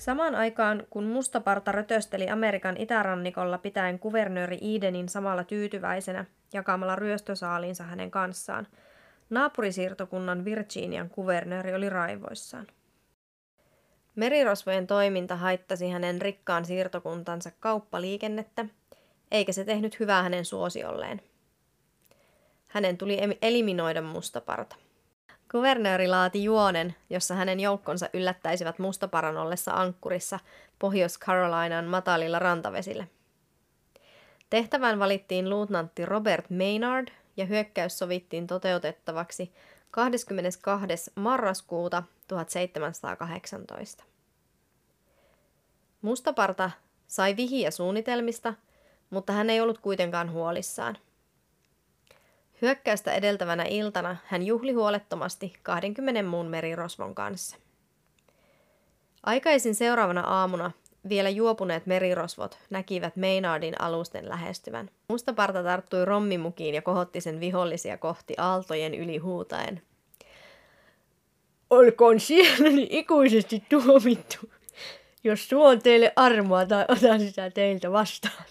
Samaan 0.00 0.34
aikaan, 0.34 0.86
kun 0.90 1.04
mustaparta 1.04 1.72
rötösteli 1.72 2.30
Amerikan 2.30 2.76
itärannikolla 2.76 3.58
pitäen 3.58 3.98
kuvernööri 3.98 4.58
Edenin 4.76 5.08
samalla 5.08 5.44
tyytyväisenä 5.44 6.24
jakamalla 6.52 6.96
ryöstösaaliinsa 6.96 7.84
hänen 7.84 8.10
kanssaan, 8.10 8.66
naapurisiirtokunnan 9.30 10.44
Virginian 10.44 11.10
kuvernööri 11.10 11.74
oli 11.74 11.88
raivoissaan. 11.88 12.66
Merirosvojen 14.14 14.86
toiminta 14.86 15.36
haittasi 15.36 15.90
hänen 15.90 16.22
rikkaan 16.22 16.64
siirtokuntansa 16.64 17.50
kauppaliikennettä, 17.60 18.66
eikä 19.30 19.52
se 19.52 19.64
tehnyt 19.64 20.00
hyvää 20.00 20.22
hänen 20.22 20.44
suosiolleen. 20.44 21.22
Hänen 22.66 22.98
tuli 22.98 23.18
eliminoida 23.42 24.02
mustaparta. 24.02 24.76
Kuvernööri 25.50 26.08
laati 26.08 26.44
juonen, 26.44 26.94
jossa 27.10 27.34
hänen 27.34 27.60
joukkonsa 27.60 28.08
yllättäisivät 28.12 28.78
mustaparan 28.78 29.36
ollessa 29.36 29.72
ankkurissa 29.72 30.38
Pohjois-Carolinan 30.78 31.84
matalilla 31.84 32.38
rantavesillä. 32.38 33.06
Tehtävään 34.50 34.98
valittiin 34.98 35.50
luutnantti 35.50 36.06
Robert 36.06 36.50
Maynard 36.50 37.08
ja 37.36 37.46
hyökkäys 37.46 37.98
sovittiin 37.98 38.46
toteutettavaksi 38.46 39.52
22. 39.90 41.12
marraskuuta 41.14 42.02
1718. 42.28 44.04
Mustaparta 46.02 46.70
sai 47.06 47.36
vihiä 47.36 47.70
suunnitelmista, 47.70 48.54
mutta 49.10 49.32
hän 49.32 49.50
ei 49.50 49.60
ollut 49.60 49.78
kuitenkaan 49.78 50.32
huolissaan. 50.32 50.98
Hyökkäystä 52.62 53.12
edeltävänä 53.12 53.64
iltana 53.68 54.16
hän 54.24 54.42
juhli 54.42 54.72
huolettomasti 54.72 55.52
20 55.62 56.22
muun 56.22 56.46
merirosvon 56.46 57.14
kanssa. 57.14 57.56
Aikaisin 59.22 59.74
seuraavana 59.74 60.20
aamuna 60.20 60.70
vielä 61.08 61.28
juopuneet 61.28 61.86
merirosvot 61.86 62.58
näkivät 62.70 63.16
Maynardin 63.16 63.80
alusten 63.80 64.28
lähestyvän. 64.28 64.90
Mustaparta 65.08 65.62
tarttui 65.62 66.04
rommimukiin 66.04 66.74
ja 66.74 66.82
kohotti 66.82 67.20
sen 67.20 67.40
vihollisia 67.40 67.98
kohti 67.98 68.34
aaltojen 68.38 68.94
yli 68.94 69.18
huutaen. 69.18 69.82
Olkoon 71.70 72.20
sieluni 72.20 72.86
ikuisesti 72.90 73.64
tuomittu, 73.68 74.38
jos 75.24 75.48
suon 75.48 75.82
teille 75.82 76.12
armoa 76.16 76.66
tai 76.66 76.84
otan 76.88 77.20
sitä 77.20 77.50
teiltä 77.50 77.92
vastaan. 77.92 78.44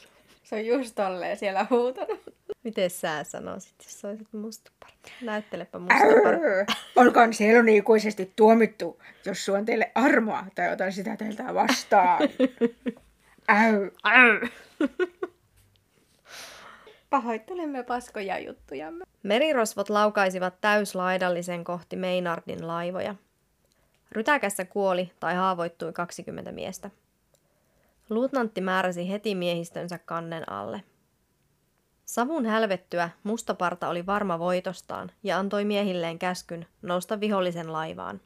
Se 0.43 0.55
on 0.55 0.65
just 0.65 0.95
tolleen 0.95 1.37
siellä 1.37 1.67
huutanut. 1.69 2.38
Miten 2.63 2.89
sä 2.89 3.23
sanoisit, 3.23 3.75
jos 3.83 4.05
olisit 4.05 4.33
mustaparta? 4.33 5.11
Näyttelepä 5.21 5.79
mustaparta. 5.79 6.73
Olkoon 6.95 7.33
sieluni 7.33 7.77
ikuisesti 7.77 8.33
tuomittu, 8.35 9.01
jos 9.25 9.45
suon 9.45 9.65
teille 9.65 9.91
armoa 9.95 10.45
tai 10.55 10.73
otan 10.73 10.93
sitä 10.93 11.17
teiltä 11.17 11.53
vastaan. 11.53 12.19
Äy. 13.49 13.91
Pahoittelemme 17.09 17.83
paskoja 17.83 18.39
juttujamme. 18.39 19.05
Merirosvot 19.23 19.89
laukaisivat 19.89 20.61
täyslaidallisen 20.61 21.63
kohti 21.63 21.95
Maynardin 21.95 22.67
laivoja. 22.67 23.15
Rytäkässä 24.11 24.65
kuoli 24.65 25.11
tai 25.19 25.35
haavoittui 25.35 25.93
20 25.93 26.51
miestä. 26.51 26.89
Luutnantti 28.09 28.61
määräsi 28.61 29.09
heti 29.09 29.35
miehistönsä 29.35 29.99
kannen 30.05 30.51
alle. 30.51 30.83
Savun 32.09 32.45
hälvettyä 32.45 33.09
mustaparta 33.23 33.89
oli 33.89 34.05
varma 34.05 34.39
voitostaan 34.39 35.11
ja 35.23 35.39
antoi 35.39 35.65
miehilleen 35.65 36.19
käskyn 36.19 36.65
nousta 36.81 37.19
vihollisen 37.19 37.73
laivaan. 37.73 38.21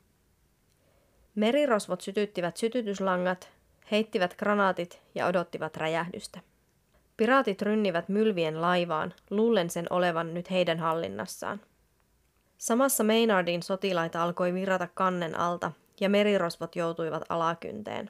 Merirosvot 1.35 2.01
sytyttivät 2.01 2.57
sytytyslangat, 2.57 3.49
heittivät 3.91 4.35
granaatit 4.37 5.01
ja 5.15 5.25
odottivat 5.25 5.77
räjähdystä. 5.77 6.39
Piraatit 7.17 7.61
rynnivät 7.61 8.09
mylvien 8.09 8.61
laivaan, 8.61 9.13
luullen 9.29 9.69
sen 9.69 9.85
olevan 9.89 10.33
nyt 10.33 10.51
heidän 10.51 10.79
hallinnassaan. 10.79 11.61
Samassa 12.57 13.03
Maynardin 13.03 13.63
sotilaita 13.63 14.23
alkoi 14.23 14.53
virrata 14.53 14.87
kannen 14.87 15.39
alta 15.39 15.71
ja 15.99 16.09
merirosvot 16.09 16.75
joutuivat 16.75 17.23
alakynteen. 17.29 18.09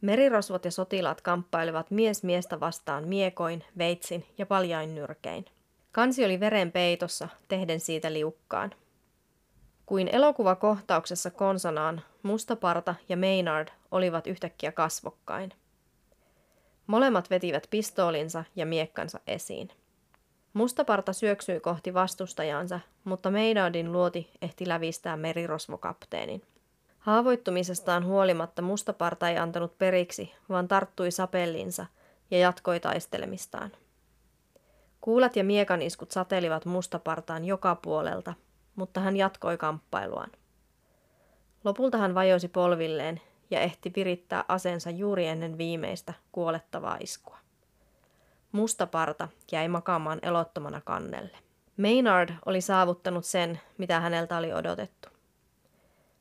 Merirosvot 0.00 0.64
ja 0.64 0.70
sotilaat 0.70 1.20
kamppailivat 1.20 1.90
mies 1.90 2.22
miestä 2.22 2.60
vastaan 2.60 3.08
miekoin, 3.08 3.64
veitsin 3.78 4.26
ja 4.38 4.46
paljain 4.46 4.94
nyrkein. 4.94 5.44
Kansi 5.92 6.24
oli 6.24 6.40
veren 6.40 6.72
peitossa, 6.72 7.28
tehden 7.48 7.80
siitä 7.80 8.12
liukkaan. 8.12 8.74
Kuin 9.86 10.08
elokuvakohtauksessa 10.08 11.30
konsanaan, 11.30 12.02
Mustaparta 12.22 12.94
ja 13.08 13.16
Maynard 13.16 13.68
olivat 13.90 14.26
yhtäkkiä 14.26 14.72
kasvokkain. 14.72 15.52
Molemmat 16.86 17.30
vetivät 17.30 17.66
pistoolinsa 17.70 18.44
ja 18.56 18.66
miekkansa 18.66 19.20
esiin. 19.26 19.68
Mustaparta 20.52 21.12
syöksyi 21.12 21.60
kohti 21.60 21.94
vastustajansa, 21.94 22.80
mutta 23.04 23.30
Maynardin 23.30 23.92
luoti 23.92 24.30
ehti 24.42 24.68
lävistää 24.68 25.16
merirosvokapteenin. 25.16 26.42
Haavoittumisestaan 26.98 28.04
huolimatta 28.04 28.62
mustaparta 28.62 29.28
ei 29.28 29.38
antanut 29.38 29.78
periksi, 29.78 30.34
vaan 30.48 30.68
tarttui 30.68 31.10
sapellinsa 31.10 31.86
ja 32.30 32.38
jatkoi 32.38 32.80
taistelemistaan. 32.80 33.72
Kuulat 35.00 35.36
ja 35.36 35.44
miekan 35.44 35.80
satelivat 36.08 36.64
mustapartaan 36.64 37.44
joka 37.44 37.74
puolelta, 37.74 38.34
mutta 38.76 39.00
hän 39.00 39.16
jatkoi 39.16 39.56
kamppailuaan. 39.56 40.30
Lopulta 41.64 41.98
hän 41.98 42.14
vajosi 42.14 42.48
polvilleen 42.48 43.20
ja 43.50 43.60
ehti 43.60 43.92
virittää 43.96 44.44
aseensa 44.48 44.90
juuri 44.90 45.26
ennen 45.26 45.58
viimeistä 45.58 46.14
kuolettavaa 46.32 46.96
iskua. 47.00 47.38
Mustaparta 48.52 49.28
jäi 49.52 49.68
makaamaan 49.68 50.18
elottomana 50.22 50.80
kannelle. 50.80 51.38
Maynard 51.76 52.34
oli 52.46 52.60
saavuttanut 52.60 53.24
sen, 53.24 53.60
mitä 53.78 54.00
häneltä 54.00 54.36
oli 54.36 54.52
odotettu. 54.52 55.07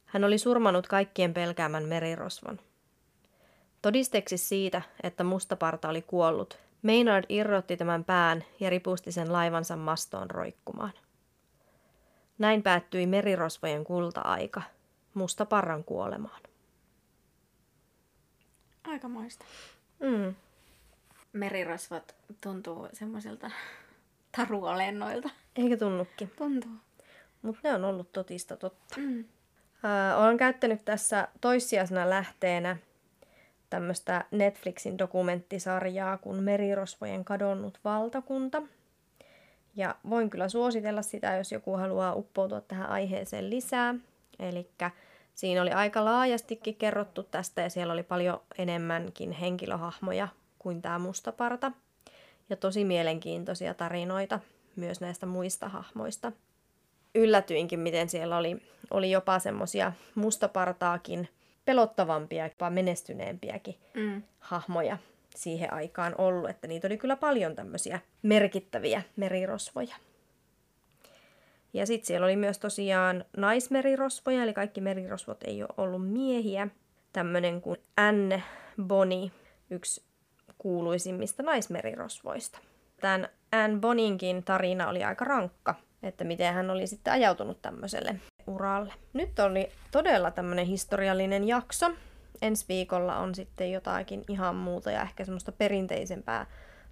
Hän 0.07 0.23
oli 0.23 0.37
surmanut 0.37 0.87
kaikkien 0.87 1.33
pelkäämän 1.33 1.83
merirosvon. 1.83 2.59
Todisteeksi 3.81 4.37
siitä, 4.37 4.81
että 5.03 5.23
mustaparta 5.23 5.89
oli 5.89 6.01
kuollut, 6.01 6.59
Maynard 6.81 7.25
irrotti 7.29 7.77
tämän 7.77 8.03
pään 8.03 8.43
ja 8.59 8.69
ripusti 8.69 9.11
sen 9.11 9.33
laivansa 9.33 9.75
mastoon 9.75 10.31
roikkumaan. 10.31 10.93
Näin 12.37 12.63
päättyi 12.63 13.07
merirosvojen 13.07 13.83
kulta-aika, 13.83 14.61
mustaparran 15.13 15.83
kuolemaan. 15.83 16.41
Aikamoista. 18.87 19.45
Mm. 19.99 20.35
Merirosvot 21.33 22.15
tuntuu 22.41 22.87
semmoisilta 22.93 23.51
taruolennoilta. 24.37 25.29
Eikä 25.55 25.77
tunnukin, 25.77 26.31
Tuntuu. 26.37 26.71
mutta 27.41 27.61
ne 27.63 27.73
on 27.73 27.85
ollut 27.85 28.11
totista 28.11 28.57
totta. 28.57 28.95
Mm. 28.97 29.25
Äh, 29.87 30.19
olen 30.21 30.37
käyttänyt 30.37 30.85
tässä 30.85 31.27
toissijaisena 31.41 32.09
lähteenä 32.09 32.77
tämmöistä 33.69 34.25
Netflixin 34.31 34.97
dokumenttisarjaa 34.97 36.17
kuin 36.17 36.43
Merirosvojen 36.43 37.25
kadonnut 37.25 37.79
valtakunta. 37.83 38.61
Ja 39.75 39.95
voin 40.09 40.29
kyllä 40.29 40.49
suositella 40.49 41.01
sitä, 41.01 41.35
jos 41.35 41.51
joku 41.51 41.73
haluaa 41.73 42.13
uppoutua 42.13 42.61
tähän 42.61 42.89
aiheeseen 42.89 43.49
lisää. 43.49 43.95
Eli 44.39 44.69
Siinä 45.37 45.61
oli 45.61 45.71
aika 45.71 46.05
laajastikin 46.05 46.75
kerrottu 46.75 47.23
tästä 47.23 47.61
ja 47.61 47.69
siellä 47.69 47.93
oli 47.93 48.03
paljon 48.03 48.41
enemmänkin 48.57 49.31
henkilöhahmoja 49.31 50.27
kuin 50.59 50.81
tämä 50.81 50.99
mustaparta. 50.99 51.71
Ja 52.49 52.55
tosi 52.55 52.85
mielenkiintoisia 52.85 53.73
tarinoita 53.73 54.39
myös 54.75 55.01
näistä 55.01 55.25
muista 55.25 55.69
hahmoista. 55.69 56.31
Yllätyinkin, 57.17 57.79
miten 57.79 58.09
siellä 58.09 58.37
oli, 58.37 58.57
oli 58.91 59.11
jopa 59.11 59.39
semmoisia 59.39 59.93
mustapartaakin 60.15 61.29
pelottavampia, 61.65 62.45
jopa 62.45 62.69
menestyneempiäkin 62.69 63.75
Mm. 63.93 64.23
hahmoja 64.39 64.97
siihen 65.35 65.73
aikaan 65.73 66.15
ollut, 66.17 66.49
että 66.49 66.67
niitä 66.67 66.87
oli 66.87 66.97
kyllä 66.97 67.15
paljon 67.15 67.55
tämmöisiä 67.55 67.99
merkittäviä 68.21 69.01
merirosvoja. 69.15 69.95
Ja 71.73 71.85
sitten 71.85 72.07
siellä 72.07 72.25
oli 72.25 72.35
myös 72.35 72.59
tosiaan 72.59 73.25
naismerirosvoja, 73.37 74.43
eli 74.43 74.53
kaikki 74.53 74.81
merirosvot 74.81 75.43
ei 75.43 75.63
ole 75.63 75.73
ollut 75.77 76.07
miehiä. 76.11 76.67
Tämmöinen 77.13 77.61
kuin 77.61 77.77
Anne 77.97 78.43
Boni, 78.83 79.31
yksi 79.69 80.03
kuuluisimmista 80.57 81.43
naismerirosvoista. 81.43 82.59
Tämän 83.01 83.29
Anne 83.51 83.79
Boninkin 83.79 84.43
tarina 84.43 84.89
oli 84.89 85.03
aika 85.03 85.25
rankka, 85.25 85.75
että 86.03 86.23
miten 86.23 86.53
hän 86.53 86.69
oli 86.69 86.87
sitten 86.87 87.13
ajautunut 87.13 87.61
tämmöiselle 87.61 88.15
uralle. 88.47 88.93
Nyt 89.13 89.39
oli 89.39 89.71
todella 89.91 90.31
tämmöinen 90.31 90.65
historiallinen 90.65 91.47
jakso. 91.47 91.91
Ensi 92.41 92.65
viikolla 92.69 93.17
on 93.17 93.35
sitten 93.35 93.71
jotakin 93.71 94.23
ihan 94.29 94.55
muuta 94.55 94.91
ja 94.91 95.01
ehkä 95.01 95.25
semmoista 95.25 95.51
perinteisempää 95.51 96.45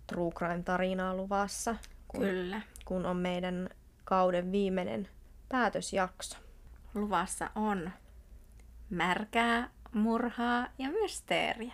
true 0.07 0.31
crime-tarinaa 0.31 1.15
luvassa, 1.15 1.75
kun, 2.07 2.21
Kyllä. 2.21 2.61
kun 2.85 3.05
on 3.05 3.17
meidän 3.17 3.69
kauden 4.03 4.51
viimeinen 4.51 5.07
päätösjakso. 5.49 6.37
Luvassa 6.93 7.49
on 7.55 7.91
märkää, 8.89 9.69
murhaa 9.93 10.67
ja 10.77 10.89
mysteeriä. 10.89 11.73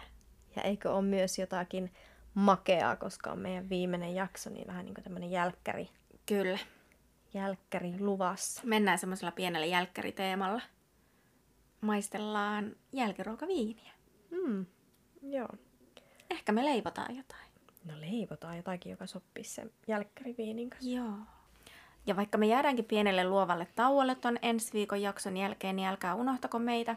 Ja 0.55 0.61
eikö 0.61 0.91
ole 0.91 1.01
myös 1.01 1.39
jotakin 1.39 1.91
makeaa, 2.33 2.95
koska 2.95 3.31
on 3.31 3.39
meidän 3.39 3.69
viimeinen 3.69 4.15
jakso, 4.15 4.49
niin 4.49 4.67
vähän 4.67 4.85
niin 4.85 4.93
kuin 4.95 5.03
tämmöinen 5.03 5.31
jälkkäri, 5.31 5.89
Kyllä. 6.25 6.59
Jälkkäri 7.33 7.99
luvassa. 7.99 8.61
Mennään 8.65 8.97
semmoisella 8.97 9.31
pienellä 9.31 9.65
jälkkäriteemalla. 9.65 10.61
Maistellaan 11.81 12.75
jälkiruokaviiniä. 12.91 13.91
Mm, 14.31 14.65
joo. 15.21 15.49
Ehkä 16.29 16.51
me 16.51 16.65
leivotaan 16.65 17.15
jotain. 17.15 17.51
No 17.85 17.93
leivotaan 17.99 18.57
jotakin, 18.57 18.89
joka 18.89 19.05
sopii 19.07 19.43
sen 19.43 19.71
jälkkäriviinin 19.87 20.69
kanssa. 20.69 20.89
Joo. 20.89 21.13
Ja 22.05 22.15
vaikka 22.15 22.37
me 22.37 22.47
jäädäänkin 22.47 22.85
pienelle 22.85 23.23
luovalle 23.23 23.67
tauolle 23.75 24.15
ton 24.15 24.37
ensi 24.41 24.73
viikon 24.73 25.01
jakson 25.01 25.37
jälkeen, 25.37 25.75
niin 25.75 25.87
älkää 25.87 26.15
unohtako 26.15 26.59
meitä. 26.59 26.95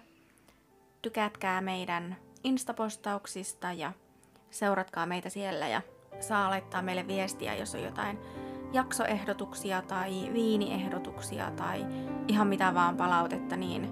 Tykätkää 1.03 1.61
meidän 1.61 2.17
instapostauksista 2.45 3.73
ja 3.73 3.93
seuratkaa 4.51 5.07
meitä 5.07 5.29
siellä 5.29 5.69
ja 5.69 5.83
saa 6.21 6.51
laittaa 6.51 6.83
meille 6.83 7.07
viestiä, 7.07 7.55
jos 7.55 7.75
on 7.75 7.83
jotain 7.83 8.19
jaksoehdotuksia 8.73 9.83
tai 9.83 10.31
viiniehdotuksia 10.33 11.51
tai 11.51 11.87
ihan 12.29 12.49
mitä 12.49 12.75
vaan 12.75 12.97
palautetta, 12.97 13.57
niin 13.57 13.89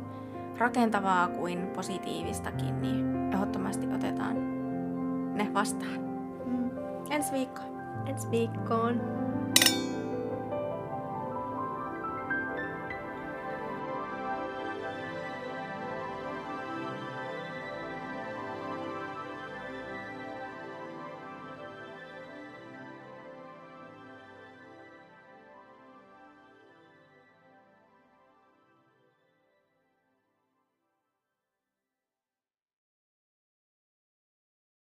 rakentavaa 0.59 1.29
kuin 1.29 1.67
positiivistakin, 1.67 2.83
niin 2.83 3.33
ehdottomasti 3.33 3.87
otetaan 3.95 4.37
ne 5.35 5.55
vastaan. 5.55 6.01
Mm. 6.47 6.71
Ensi 7.11 7.33
viikkoon! 7.33 7.73
Ensi 8.07 8.31
viikkoon. 8.31 9.01